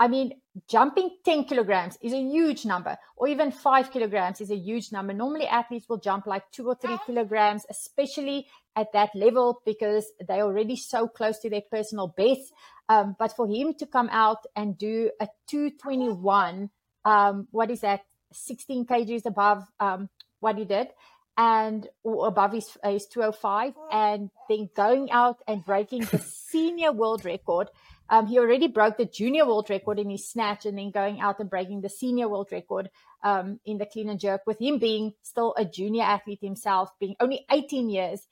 [0.00, 4.56] I mean, jumping 10 kilograms is a huge number, or even five kilograms is a
[4.56, 5.12] huge number.
[5.12, 10.44] Normally, athletes will jump like two or three kilograms, especially at that level, because they're
[10.44, 12.52] already so close to their personal best.
[12.88, 16.70] Um, but for him to come out and do a 221,
[17.08, 18.02] um, what is that?
[18.32, 20.08] 16 kgs above um,
[20.40, 20.88] what he did,
[21.36, 26.18] and or above his, his 205, and then going out and breaking the
[26.50, 27.68] senior world record
[28.10, 31.40] um, he already broke the junior world record in his snatch and then going out
[31.40, 32.90] and breaking the senior world record
[33.22, 37.16] um, in the clean and jerk, with him being still a junior athlete himself, being
[37.20, 38.26] only 18 years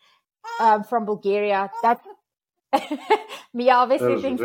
[0.60, 1.70] um, from Bulgaria.
[1.82, 2.00] That
[3.54, 4.42] Mia obviously thinks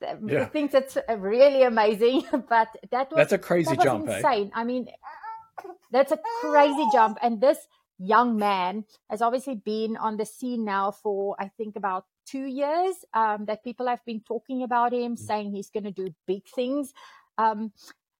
[0.00, 0.46] that, yeah.
[0.46, 4.08] thinks it's really amazing, but that was that's a crazy jump.
[4.08, 4.16] Eh?
[4.16, 4.46] Insane.
[4.46, 4.60] Eh?
[4.60, 4.88] I mean,
[5.90, 7.58] that's a crazy jump, and this
[7.98, 12.96] young man has obviously been on the scene now for I think about two years
[13.14, 15.18] um, that people have been talking about him, mm.
[15.18, 16.92] saying he's going to do big things.
[17.38, 17.72] Um,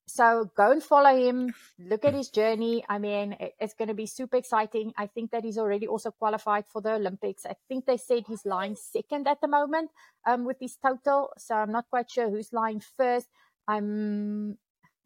[0.07, 2.85] so go and follow him, look at his journey.
[2.89, 4.93] I mean, it's going to be super exciting.
[4.99, 7.47] I think that he's already also qualified for the Olympics.
[7.47, 9.91] I think they said he's lying second at the moment
[10.27, 11.31] um, with his total.
[11.39, 13.29] So I'm not quite sure who's lying first.
[13.67, 14.59] I'm,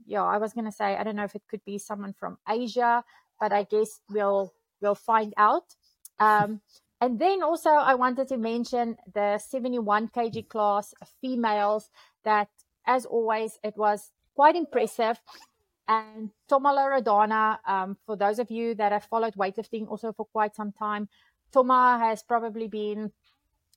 [0.05, 2.39] yeah, I was going to say, I don't know if it could be someone from
[2.49, 3.05] Asia,
[3.41, 5.75] but I guess we'll, we'll find out.
[6.19, 6.61] Um,
[7.01, 11.91] and then also I wanted to mention the 71 kg class females
[12.25, 12.49] that,
[12.85, 15.19] as always, it was quite impressive.
[15.89, 20.55] And Toma Loredana, um, for those of you that have followed weightlifting also for quite
[20.55, 21.09] some time,
[21.51, 23.11] Toma has probably been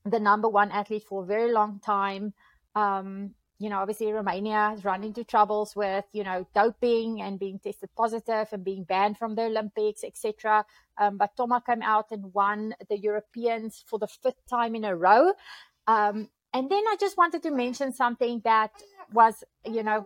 [0.05, 2.33] the number one athlete for a very long time.
[2.75, 7.57] Um, you know, obviously Romania has run into troubles with, you know, doping and being
[7.57, 10.65] tested positive and being banned from the Olympics, etc.
[10.99, 14.95] Um, but Toma came out and won the Europeans for the fifth time in a
[14.95, 15.33] row.
[15.87, 18.71] Um, and then I just wanted to mention something that
[19.13, 20.05] was, you know,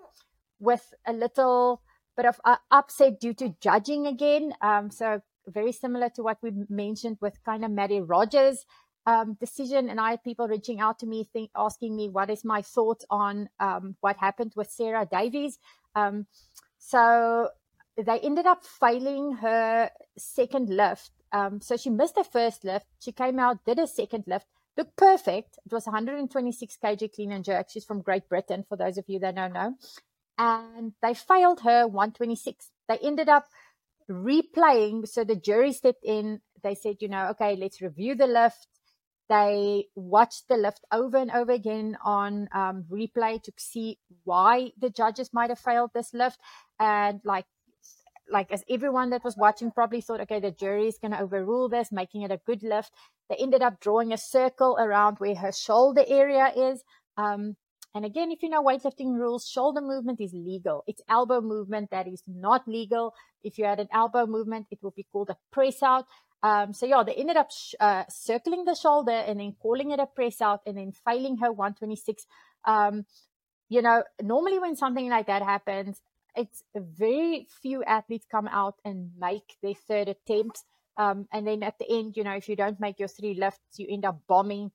[0.66, 1.82] with a little
[2.18, 4.54] bit of uh, upset due to judging again.
[4.62, 8.66] Um, so very similar to what we mentioned with kind of Mattie Rogers
[9.06, 12.44] um, decision, and I had people reaching out to me, think, asking me what is
[12.44, 15.60] my thoughts on um, what happened with Sarah Davies.
[15.96, 16.26] Um,
[16.80, 17.50] so
[17.98, 21.12] they ended up failing her second lift.
[21.32, 22.86] Um, so she missed her first lift.
[23.00, 24.48] She came out, did a second lift,
[24.78, 25.60] looked perfect.
[25.66, 27.68] It was 126 kg clean and jerk.
[27.70, 29.76] She's from Great Britain, for those of you that don't know.
[30.38, 32.72] And they failed her 126.
[32.88, 33.48] They ended up
[34.10, 35.08] replaying.
[35.08, 36.42] So the jury stepped in.
[36.64, 38.68] They said, you know, okay, let's review the lift.
[39.28, 44.90] They watched the lift over and over again on um, replay to see why the
[44.90, 46.40] judges might have failed this lift.
[46.80, 47.46] And like,
[48.30, 51.70] like as everyone that was watching probably thought, okay, the jury is going to overrule
[51.70, 52.92] this, making it a good lift.
[53.30, 56.84] They ended up drawing a circle around where her shoulder area is.
[57.18, 57.56] Um,
[57.96, 60.84] and again, if you know weightlifting rules, shoulder movement is legal.
[60.86, 63.14] It's elbow movement that is not legal.
[63.44, 66.06] If you had an elbow movement, it will be called a press out.
[66.44, 70.00] Um, so yeah, they ended up sh- uh, circling the shoulder and then calling it
[70.02, 72.26] a press out and then failing her 126.
[72.66, 73.06] Um,
[73.70, 76.02] you know, normally when something like that happens,
[76.36, 80.64] it's very few athletes come out and make their third attempt.
[80.98, 83.80] Um, and then at the end, you know, if you don't make your three lifts,
[83.80, 84.72] you end up bombing.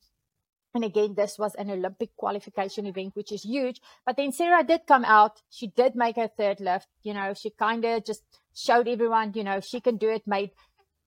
[0.74, 3.80] And again, this was an Olympic qualification event, which is huge.
[4.06, 5.42] But then Sarah did come out.
[5.50, 6.86] She did make her third lift.
[7.02, 8.22] You know, she kind of just
[8.54, 10.50] showed everyone, you know, she can do it, made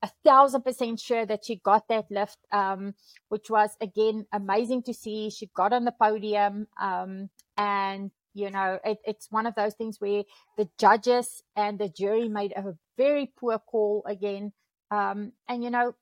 [0.03, 2.93] a thousand percent sure that she got that lift, um,
[3.29, 5.29] which was again amazing to see.
[5.29, 10.01] She got on the podium, um, and you know, it, it's one of those things
[10.01, 10.23] where
[10.57, 14.51] the judges and the jury made a very poor call again.
[14.91, 15.95] Um, and you know,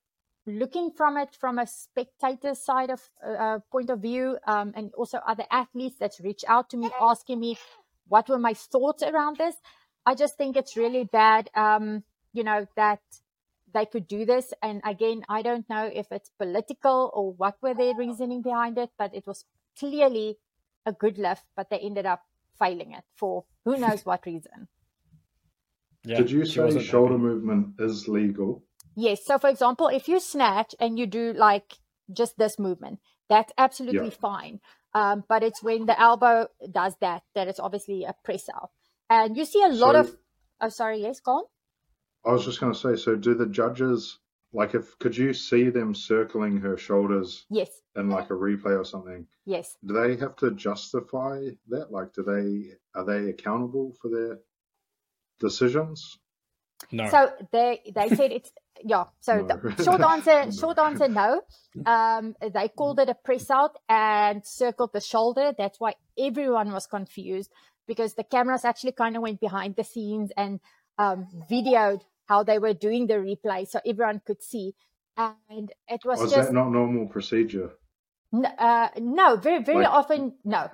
[0.46, 5.20] looking from it from a spectator side of uh, point of view, um, and also
[5.28, 7.58] other athletes that reach out to me asking me
[8.08, 9.56] what were my thoughts around this.
[10.06, 13.02] I just think it's really bad, um, you know, that
[13.74, 14.54] they could do this.
[14.62, 18.90] And again, I don't know if it's political or what were their reasoning behind it,
[18.98, 19.46] but it was
[19.78, 20.38] clearly
[20.86, 22.24] a good lift, but they ended up
[22.58, 24.68] failing it for who knows what reason.
[26.04, 27.24] Yeah, Did you say the shoulder happy.
[27.24, 28.64] movement is legal?
[28.96, 29.26] Yes.
[29.26, 31.80] So, for example, if you snatch and you do like
[32.12, 34.22] just this movement, that's absolutely yeah.
[34.22, 34.60] fine.
[34.94, 38.72] Um, but it's when the elbow does that that it's obviously a press out.
[39.10, 40.18] And you see a lot so, of.
[40.60, 41.02] Oh, sorry.
[41.02, 41.44] Yes, go on.
[42.26, 42.96] I was just going to say.
[42.96, 44.20] So, do the judges
[44.54, 47.46] like if could you see them circling her shoulders?
[47.50, 47.70] Yes.
[47.96, 49.28] In like a replay or something.
[49.46, 49.78] Yes.
[49.86, 51.92] Do they have to justify that?
[51.92, 54.40] Like, do they are they accountable for their
[55.40, 56.18] decisions?
[56.92, 57.10] No.
[57.10, 58.52] So they they said it's
[58.86, 59.06] yeah.
[59.20, 59.58] So no.
[59.58, 60.52] the short answer no.
[60.52, 61.42] short answer no.
[61.86, 65.54] Um, they called it a press out and circled the shoulder.
[65.58, 67.50] That's why everyone was confused
[67.88, 70.60] because the cameras actually kind of went behind the scenes and
[70.98, 74.74] um, videoed how they were doing the replay so everyone could see.
[75.16, 77.72] And it was, was just that not normal procedure?
[78.34, 80.70] uh, no, very very like, often no.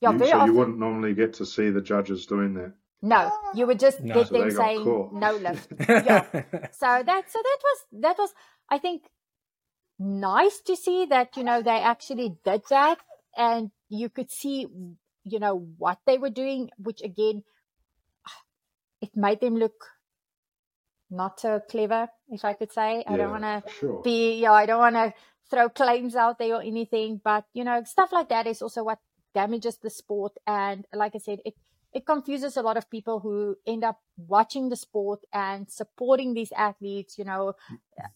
[0.00, 0.52] Yeah, you, very so often.
[0.52, 2.74] you wouldn't normally get to see the judges doing that.
[3.06, 4.14] No, you would just no.
[4.14, 5.72] get so them saying no lift.
[5.88, 6.24] yeah.
[6.72, 8.34] So that so that was that was
[8.68, 9.02] I think
[9.98, 12.98] nice to see that you know they actually did that
[13.36, 14.66] and you could see
[15.22, 17.44] you know what they were doing, which again
[18.26, 18.40] ah,
[19.00, 19.86] it made them look
[21.10, 23.04] not so clever, if I could say.
[23.06, 24.02] I don't want to sure.
[24.02, 25.14] be, yeah, I don't want to
[25.50, 28.98] throw claims out there or anything, but you know, stuff like that is also what
[29.34, 30.32] damages the sport.
[30.46, 31.54] And like I said, it
[31.96, 36.52] it confuses a lot of people who end up watching the sport and supporting these
[36.52, 37.16] athletes.
[37.16, 37.54] You know,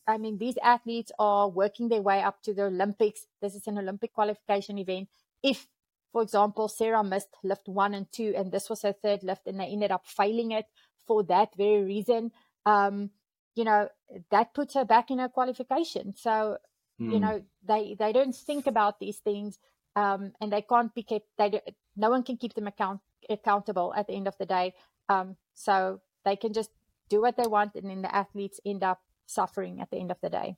[0.06, 3.26] I mean, these athletes are working their way up to the Olympics.
[3.40, 5.08] This is an Olympic qualification event.
[5.42, 5.66] If,
[6.12, 9.58] for example, Sarah missed lift one and two, and this was her third lift, and
[9.58, 10.66] they ended up failing it
[11.06, 12.32] for that very reason,
[12.66, 13.08] um,
[13.54, 13.88] you know,
[14.30, 16.14] that puts her back in her qualification.
[16.14, 16.58] So,
[17.00, 17.12] mm.
[17.12, 17.22] you hmm.
[17.22, 19.58] know, they they don't think about these things,
[19.96, 21.28] um, and they can't be kept.
[21.38, 21.60] They do,
[21.96, 24.74] no one can keep them account accountable at the end of the day.
[25.08, 26.70] Um, so they can just
[27.08, 30.20] do what they want, and then the athletes end up suffering at the end of
[30.22, 30.56] the day.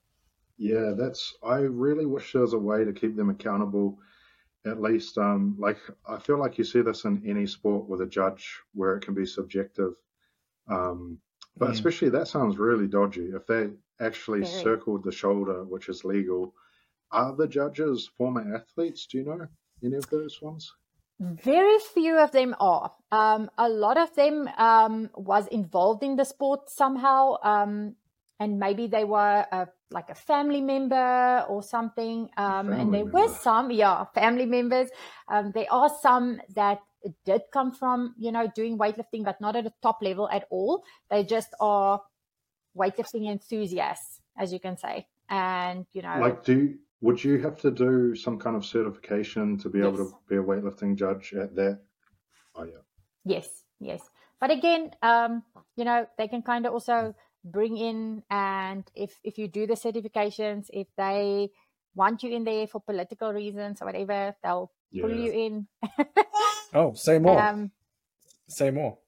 [0.59, 1.35] Yeah, that's.
[1.43, 3.99] I really wish there was a way to keep them accountable.
[4.65, 8.07] At least, um, like I feel like you see this in any sport with a
[8.07, 9.95] judge where it can be subjective.
[10.69, 11.19] Um,
[11.57, 11.73] but mm.
[11.73, 13.31] especially that sounds really dodgy.
[13.35, 14.63] If they actually Very.
[14.63, 16.55] circled the shoulder, which is legal,
[17.11, 19.07] are the judges former athletes?
[19.07, 19.49] Do you know
[19.83, 20.73] any of those ones?
[21.23, 22.91] Very few of them are.
[23.13, 27.95] Um, a lot of them um, was involved in the sport somehow, um,
[28.41, 32.29] and maybe they were a, like a family member or something.
[32.37, 33.21] Um, and there member.
[33.21, 34.89] were some, yeah, family members.
[35.29, 36.81] Um, there are some that
[37.25, 40.83] did come from, you know, doing weightlifting, but not at a top level at all.
[41.09, 42.03] They just are
[42.77, 45.07] weightlifting enthusiasts, as you can say.
[45.29, 49.69] And, you know, like, do would you have to do some kind of certification to
[49.69, 49.89] be yes.
[49.89, 51.81] able to be a weightlifting judge at that?
[52.55, 52.83] Oh, yeah.
[53.25, 53.49] Yes,
[53.81, 54.01] yes.
[54.41, 55.43] But again, um,
[55.77, 59.75] you know, they can kind of also bring in, and if if you do the
[59.75, 61.51] certifications, if they
[61.95, 65.03] want you in there for political reasons or whatever, they'll yeah.
[65.03, 65.67] pull you in.
[66.75, 67.41] oh, say more.
[67.41, 67.71] Um,
[68.49, 68.99] say more.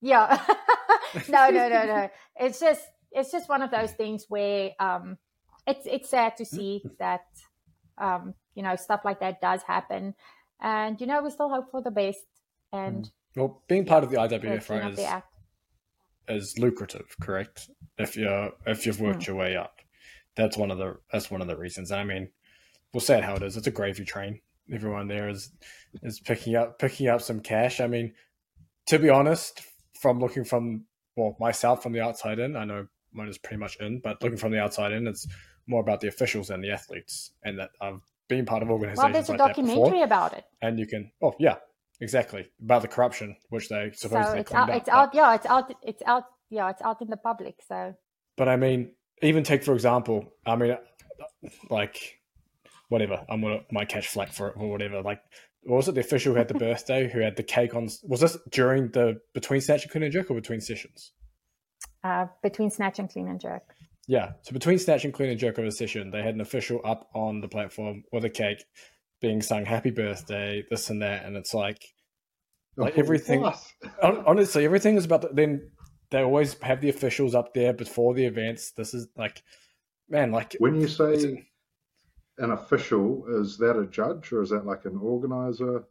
[0.00, 0.42] Yeah.
[1.28, 2.10] no, no, no, no.
[2.40, 5.18] It's just it's just one of those things where um
[5.66, 7.26] it's it's sad to see that
[7.98, 10.14] um, you know stuff like that does happen,
[10.60, 12.24] and you know we still hope for the best.
[12.72, 13.10] And mm.
[13.36, 14.98] well, being part of the IWF is,
[16.28, 17.70] is lucrative, correct?
[17.98, 19.26] If you if you've worked mm.
[19.28, 19.80] your way up,
[20.36, 21.90] that's one of the that's one of the reasons.
[21.90, 22.30] I mean,
[22.92, 23.56] we'll say it how it is.
[23.56, 24.40] It's a gravy train.
[24.72, 25.50] Everyone there is
[26.02, 27.80] is picking up picking up some cash.
[27.80, 28.12] I mean,
[28.86, 29.62] to be honest,
[30.00, 30.84] from looking from
[31.16, 34.38] well myself from the outside in, I know mine is pretty much in, but looking
[34.38, 35.26] from the outside in, it's
[35.66, 39.02] more about the officials than the athletes, and that I've been part of organizations.
[39.04, 41.10] Well, there's like a documentary about it, and you can.
[41.22, 41.56] Oh yeah,
[42.00, 45.14] exactly about the corruption which they supposedly so it's out, It's out.
[45.14, 45.74] Yeah, it's out.
[45.82, 46.24] It's out.
[46.50, 47.56] Yeah, it's out in the public.
[47.66, 47.94] So.
[48.36, 48.92] But I mean,
[49.22, 50.32] even take for example.
[50.44, 50.76] I mean,
[51.70, 52.20] like,
[52.88, 53.24] whatever.
[53.28, 55.02] I'm gonna might catch flack for it or whatever.
[55.02, 55.20] Like,
[55.64, 57.88] was it the official who had the birthday who had the cake on?
[58.04, 61.12] Was this during the between snatch and clean and jerk or between sessions?
[62.04, 63.74] Uh, between snatch and clean and jerk.
[64.06, 64.32] Yeah.
[64.42, 67.08] So between Snatch and Clean and Jerk of a session, they had an official up
[67.14, 68.64] on the platform with a cake
[69.20, 71.24] being sung happy birthday, this and that.
[71.24, 71.82] And it's like,
[72.78, 73.52] oh, like oh, everything,
[74.02, 75.70] honestly, everything is about the, then
[76.10, 78.72] they always have the officials up there before the events.
[78.76, 79.42] This is like,
[80.08, 81.44] man, like When you say
[82.38, 85.84] an official, is that a judge or is that like an organizer?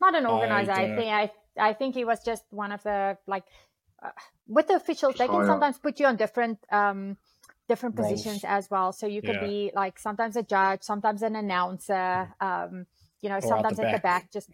[0.00, 0.72] Not an organizer.
[0.72, 3.44] I, don't- think I I think he was just one of the like
[4.46, 5.14] with the officials.
[5.16, 7.16] They can sometimes put you on different um
[7.68, 8.10] different Roles.
[8.10, 8.92] positions as well.
[8.92, 9.46] So you could Yeah.
[9.46, 12.34] be like sometimes a judge, sometimes an announcer.
[12.40, 12.86] Um,
[13.22, 14.02] you know, Or at the sometimes at the back.
[14.02, 14.32] back.
[14.32, 14.50] Just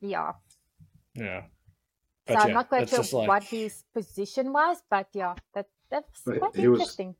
[0.00, 0.32] yeah.
[1.14, 1.42] yeah.
[2.28, 6.22] So But I'm not quite sure like- what his position was, but yeah, that that's
[6.24, 7.16] But quite he was- interesting.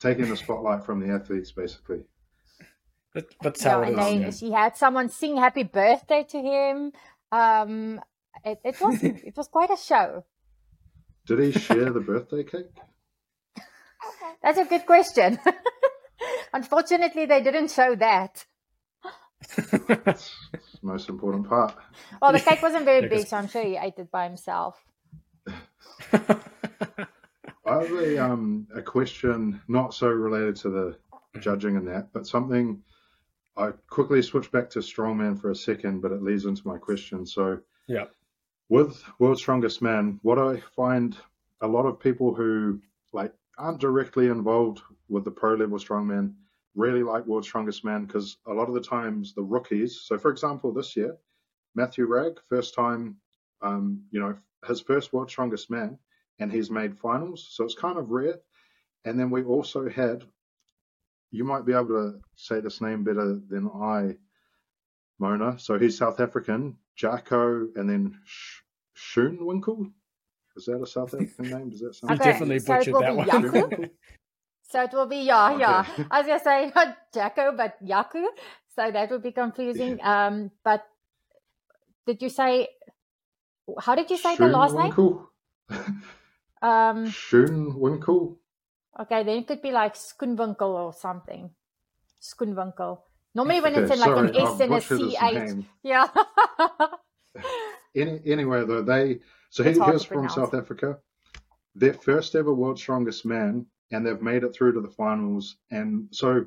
[0.00, 2.04] Taking the spotlight from the athletes, basically.
[3.14, 4.04] But, that's Yeah, how it and is.
[4.04, 4.30] they, yeah.
[4.30, 6.92] she had someone sing happy birthday to him.
[7.32, 8.00] Um,
[8.44, 10.24] it, it was it was quite a show.
[11.28, 12.72] Did he share the birthday cake?
[14.42, 15.38] That's a good question.
[16.54, 18.46] Unfortunately, they didn't show that.
[19.76, 21.76] That's the most important part.
[22.22, 24.82] Well, the cake wasn't very big, so I'm sure he ate it by himself.
[26.12, 26.38] I
[27.66, 30.96] have a um a question not so related to the
[31.40, 32.82] judging and that, but something
[33.54, 37.26] I quickly switch back to strongman for a second, but it leads into my question.
[37.26, 38.06] So yeah.
[38.70, 41.16] With World's Strongest Man, what I find
[41.62, 42.80] a lot of people who
[43.14, 46.34] like aren't directly involved with the pro level strongman
[46.74, 50.02] really like World's Strongest Man because a lot of the times the rookies.
[50.04, 51.16] So for example, this year,
[51.74, 53.16] Mathew Ragg, first time,
[53.62, 55.98] um, you know, his first World's Strongest Man,
[56.38, 58.38] and he's made finals, so it's kind of rare.
[59.04, 60.24] And then we also had,
[61.30, 64.16] you might be able to say this name better than I,
[65.18, 65.58] Mona.
[65.58, 68.60] So he's South African, Jacko, and then Sh-
[68.96, 69.90] Schoenwinkel.
[70.56, 71.70] Is that a South African name?
[71.70, 72.10] Does that sound?
[72.10, 73.28] You Okay, definitely so it butchered will that be one.
[73.28, 73.90] Yaku.
[74.70, 75.80] So it will be yeah, yeah.
[75.80, 76.04] Okay.
[76.10, 78.26] I was gonna say not Jacko, but Yaku.
[78.76, 79.98] So that would be confusing.
[80.02, 80.84] Um, but
[82.06, 82.68] did you say?
[83.80, 84.92] How did you say the last name?
[84.92, 85.26] Schoenwinkel?
[86.60, 88.36] Um, Schoenwinkel?
[89.00, 91.50] okay, then it could be like Skoenwinkel or something.
[92.20, 93.00] Skoenwinkel.
[93.34, 95.66] Normally, when it's in like sorry, an S and a CH.
[95.82, 96.08] Yeah.
[97.94, 99.20] Any, anyway, though, they
[99.50, 100.28] so he, It's he was from.
[100.28, 100.98] South Africa.
[101.74, 105.56] Their first ever World's Strongest Man, and they've made it through to the finals.
[105.70, 106.44] And so,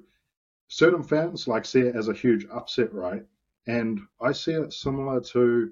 [0.67, 3.23] certain fans like see it as a huge upset, right?
[3.67, 5.71] And I see it similar to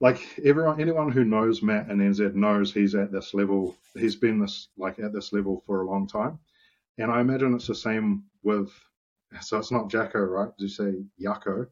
[0.00, 3.76] like everyone, anyone who knows Matt and NZ knows he's at this level.
[3.94, 6.38] He's been this like at this level for a long time,
[6.98, 8.72] and I imagine it's the same with.
[9.40, 10.50] So it's not Jacko, right?
[10.58, 11.66] Did you say Yako?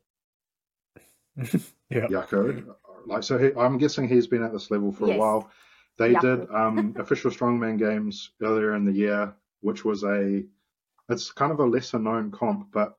[1.91, 2.07] Yeah.
[2.07, 2.75] Yako.
[3.07, 5.17] Like so, he, I'm guessing he's been at this level for Yes.
[5.17, 5.51] a while.
[5.99, 6.21] They Yako.
[6.21, 10.45] did um, official strongman games earlier in the year, which was a
[11.09, 12.97] it's kind of a lesser known comp, but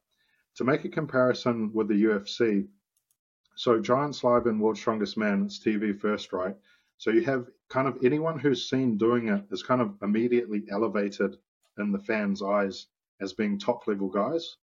[0.55, 2.67] to make a comparison with the UFC,
[3.55, 6.55] so Giants Live and World's Strongest Man, it's TV first, right?
[6.97, 11.37] So you have kind of anyone who's seen doing it is kind of immediately elevated
[11.77, 12.87] in the fans' eyes
[13.21, 14.57] as being top level guys.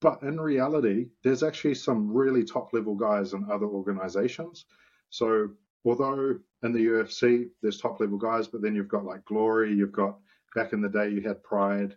[0.00, 4.66] But in reality, there's actually some really top level guys in other organizations.
[5.10, 5.50] So
[5.84, 9.92] although in the UFC there's top level guys, but then you've got like Glory, you've
[9.92, 10.18] got
[10.54, 11.94] back in the day you had Pride,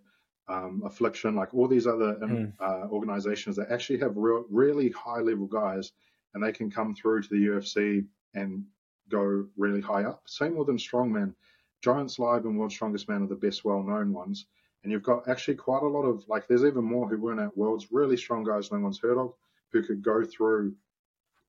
[0.47, 5.19] um, Affliction, like all these other um, uh, organizations that actually have real, really high
[5.19, 5.91] level guys,
[6.33, 8.63] and they can come through to the UFC and
[9.09, 10.21] go really high up.
[10.25, 11.33] Same with within strongman.
[11.81, 14.45] Giants Live and World's Strongest Man are the best well known ones.
[14.83, 17.57] And you've got actually quite a lot of like there's even more who weren't at
[17.57, 19.33] Worlds, really strong guys no one's heard of,
[19.71, 20.75] who could go through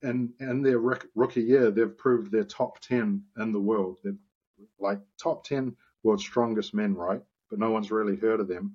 [0.03, 3.99] and in their rookie year they've proved they're top ten in the world.
[4.03, 4.14] They're
[4.79, 7.20] like top ten world's strongest men, right?
[7.51, 8.74] But no one's really heard of them.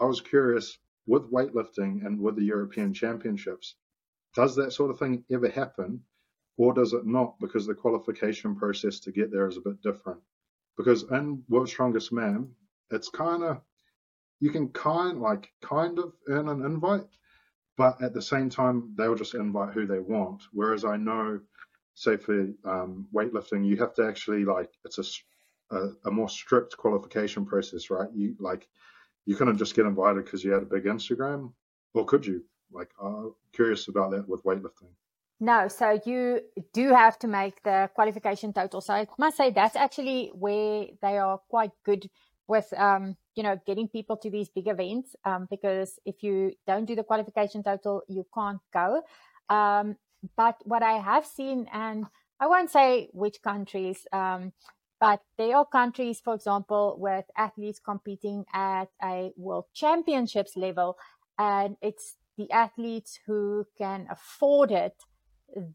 [0.00, 3.76] I was curious with weightlifting and with the European Championships,
[4.34, 6.02] does that sort of thing ever happen,
[6.56, 7.38] or does it not?
[7.38, 10.20] Because the qualification process to get there is a bit different.
[10.76, 12.50] Because in World's Strongest Man,
[12.90, 13.60] it's kind of
[14.40, 17.06] you can kind like kind of earn an invite,
[17.76, 20.42] but at the same time they'll just invite who they want.
[20.52, 21.40] Whereas I know,
[21.94, 25.04] say for um, weightlifting, you have to actually like it's a
[26.04, 28.08] a more strict qualification process, right?
[28.14, 28.68] You like
[29.26, 31.52] you couldn't just get invited because you had a big Instagram,
[31.94, 32.44] or could you?
[32.72, 34.92] Like, I'm curious about that with weightlifting.
[35.40, 36.40] No, so you
[36.72, 38.80] do have to make the qualification total.
[38.80, 42.08] So I must say that's actually where they are quite good
[42.46, 45.16] with, um, you know, getting people to these big events.
[45.24, 49.02] Um, because if you don't do the qualification total, you can't go.
[49.48, 49.96] Um,
[50.36, 52.06] but what I have seen, and
[52.40, 54.52] I won't say which countries, um,
[55.00, 60.96] but there are countries, for example, with athletes competing at a world championships level,
[61.38, 64.94] and it's the athletes who can afford it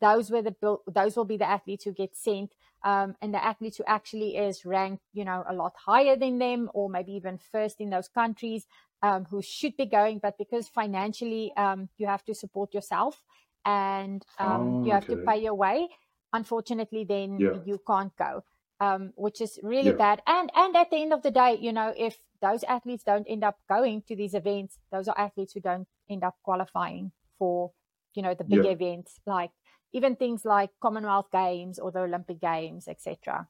[0.01, 2.53] those were the those will be the athletes who get sent
[2.83, 6.69] um, and the athletes who actually is ranked you know a lot higher than them
[6.73, 8.65] or maybe even first in those countries
[9.01, 13.23] um, who should be going but because financially um, you have to support yourself
[13.65, 15.15] and oh, you have okay.
[15.15, 15.87] to pay your way
[16.33, 17.51] unfortunately then yeah.
[17.65, 18.43] you can't go
[18.79, 19.95] um, which is really yeah.
[19.95, 23.25] bad and and at the end of the day you know if those athletes don't
[23.29, 27.71] end up going to these events those are athletes who don't end up qualifying for
[28.15, 28.71] you know the big yeah.
[28.71, 29.51] events like
[29.93, 33.47] even things like Commonwealth Games or the Olympic Games, etc.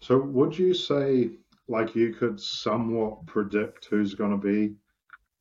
[0.00, 4.76] So, would you say like you could somewhat predict who's going to be,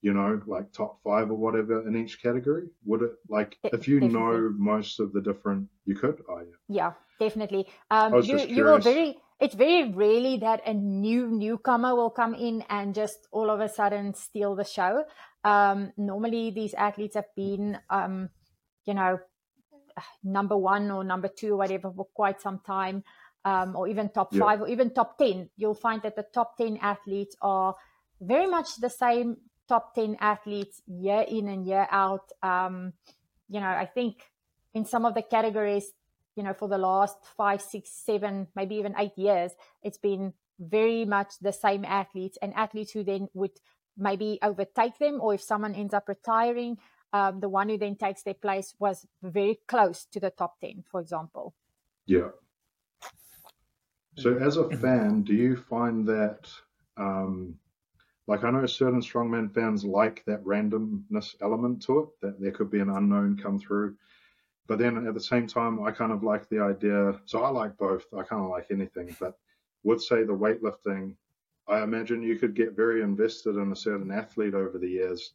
[0.01, 2.69] you know, like top five or whatever in each category?
[2.85, 4.43] Would it like De- if you definitely.
[4.43, 6.23] know most of the different, you could?
[6.29, 6.57] Oh, yeah.
[6.67, 7.67] Yeah, definitely.
[7.89, 9.19] Um, you you will very.
[9.39, 13.67] It's very rarely that a new newcomer will come in and just all of a
[13.67, 15.05] sudden steal the show.
[15.43, 18.29] Um, normally, these athletes have been um,
[18.85, 19.19] you know,
[20.23, 23.03] number one or number two or whatever for quite some time,
[23.45, 24.39] um, or even top yeah.
[24.39, 27.75] five or even top 10, you'll find that the top 10 athletes are
[28.19, 32.31] very much the same top 10 athletes year in and year out.
[32.43, 32.93] Um,
[33.49, 34.23] you know, I think
[34.73, 35.91] in some of the categories,
[36.35, 39.51] you know, for the last five, six, seven, maybe even eight years,
[39.83, 43.51] it's been very much the same athletes and athletes who then would
[43.97, 46.77] maybe overtake them, or if someone ends up retiring,
[47.13, 50.83] um, the one who then takes their place was very close to the top 10,
[50.89, 51.53] for example.
[52.05, 52.29] Yeah.
[54.17, 56.49] So, as a fan, do you find that,
[56.97, 57.55] um,
[58.27, 62.69] like, I know certain strongman fans like that randomness element to it, that there could
[62.69, 63.95] be an unknown come through.
[64.67, 67.19] But then at the same time, I kind of like the idea.
[67.25, 68.05] So, I like both.
[68.13, 69.37] I kind of like anything, but
[69.83, 71.15] would say the weightlifting,
[71.67, 75.33] I imagine you could get very invested in a certain athlete over the years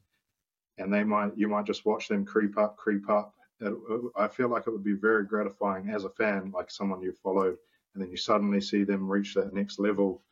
[0.79, 3.35] and they might you might just watch them creep up, creep up.
[3.61, 3.73] It,
[4.17, 7.57] I feel like it would be very gratifying as a fan, like someone you followed,
[7.95, 10.23] and then you suddenly see them reach that next level,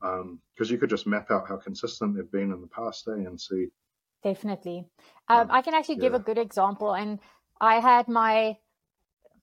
[0.00, 0.40] because um,
[0.72, 3.40] you could just map out how consistent they've been in the past day eh, and
[3.40, 3.68] see.
[4.22, 4.86] Definitely,
[5.28, 6.02] um, I can actually yeah.
[6.02, 7.18] give a good example, and
[7.60, 8.58] I had my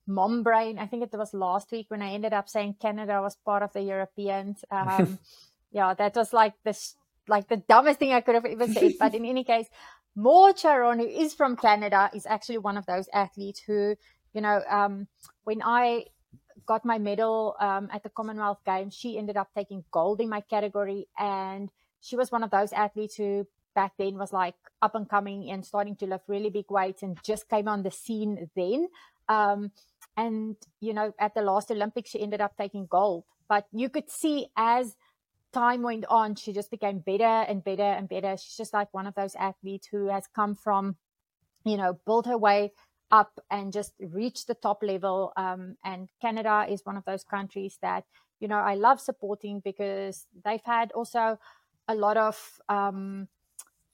[0.06, 0.78] mom brain.
[0.78, 3.74] I think it was last week when I ended up saying Canada was part of
[3.74, 4.64] the Europeans.
[4.72, 5.20] Um,
[5.72, 6.96] yeah, that was like this
[7.28, 8.94] like the dumbest thing I could have ever said.
[9.00, 9.68] But in any case,
[10.16, 13.96] Maude Charron, who is from Canada, is actually one of those athletes who,
[14.34, 15.08] you know, um,
[15.44, 16.06] when I
[16.66, 20.42] got my medal um, at the Commonwealth Games, she ended up taking gold in my
[20.42, 21.08] category.
[21.18, 21.70] And
[22.02, 25.66] she was one of those athletes who back then was like up and coming and
[25.66, 28.88] starting to lift really big weights and just came on the scene then.
[29.28, 29.72] Um,
[30.16, 33.24] and, you know, at the last Olympics, she ended up taking gold.
[33.50, 34.96] But you could see as
[35.54, 38.36] time went on, she just became better and better and better.
[38.38, 40.98] She's just like one of those athletes who has come from,
[41.64, 42.74] you know, built her way
[43.12, 45.32] up and just reached the top level.
[45.38, 48.04] Um, and Canada is one of those countries that,
[48.40, 51.38] you know, I love supporting because they've had also
[51.88, 53.28] a lot of, um,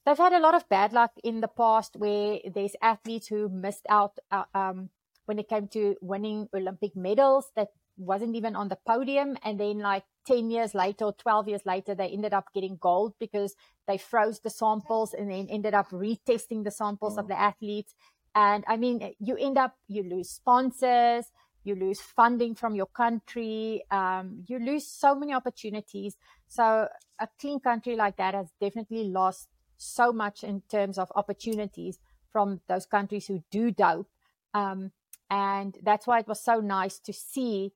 [0.05, 3.86] they've had a lot of bad luck in the past where there's athletes who missed
[3.89, 4.89] out uh, um,
[5.26, 9.38] when it came to winning Olympic medals that wasn't even on the podium.
[9.43, 13.13] And then like 10 years later or 12 years later, they ended up getting gold
[13.20, 13.55] because
[13.88, 17.30] they froze the samples and then ended up retesting the samples of mm.
[17.30, 17.95] the athletes.
[18.36, 21.26] And I mean, you end up, you lose sponsors,
[21.63, 26.15] you lose funding from your country, um, you lose so many opportunities.
[26.47, 26.88] So
[27.20, 32.00] a clean country like that has definitely lost so much in terms of opportunities
[32.32, 34.09] from those countries who do dope.
[34.54, 34.91] Um,
[35.29, 37.74] and that's why it was so nice to see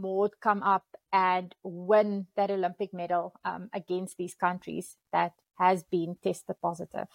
[0.00, 6.16] Maude come up and win that Olympic medal um, against these countries that has been
[6.22, 7.08] tested positive.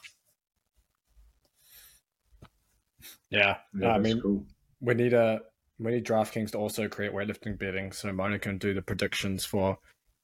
[3.29, 4.45] Yeah, yeah I mean, cool.
[4.79, 5.41] we need a
[5.79, 9.77] we need DraftKings to also create weightlifting betting so Mona can do the predictions for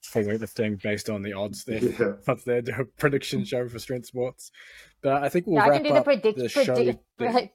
[0.04, 1.80] for weightlifting based on the odds there.
[2.00, 2.14] Yeah.
[2.28, 2.62] Once they
[2.98, 4.52] prediction show for strength sports,
[5.02, 6.76] but I think we'll yeah, wrap I can do the, predict- the show.
[6.76, 7.52] Predi- right.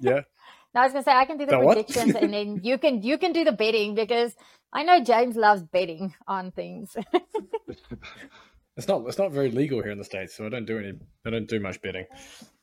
[0.00, 0.20] yeah.
[0.74, 3.02] No, I was gonna say I can do the, the predictions and then you can
[3.02, 4.34] you can do the betting because
[4.72, 6.96] I know James loves betting on things.
[8.76, 10.92] it's not it's not very legal here in the states, so I don't do any
[11.26, 12.06] I don't do much betting.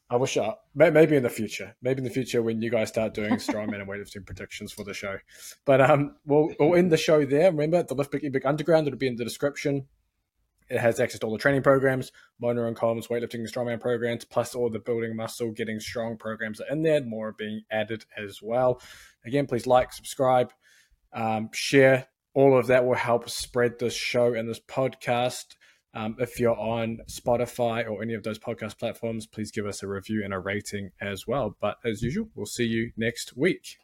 [0.10, 3.14] I wish I maybe in the future, maybe in the future when you guys start
[3.14, 5.18] doing strongman and weightlifting predictions for the show.
[5.66, 7.52] But um, we'll we'll end the show there.
[7.52, 8.88] Remember the Lift Big Big Underground.
[8.88, 9.88] It'll be in the description.
[10.70, 14.26] It has access to all the training programs, Mona and Colm's weightlifting and strongman programs,
[14.26, 17.02] plus all the building muscle, getting strong programs are in there.
[17.02, 18.82] More are being added as well.
[19.26, 20.52] Again, please like, subscribe,
[21.14, 22.08] um, share.
[22.34, 25.56] All of that will help spread this show and this podcast
[25.94, 29.88] Um, if you're on Spotify or any of those podcast platforms, please give us a
[29.88, 31.56] review and a rating as well.
[31.60, 33.78] But as usual, we'll see you next week.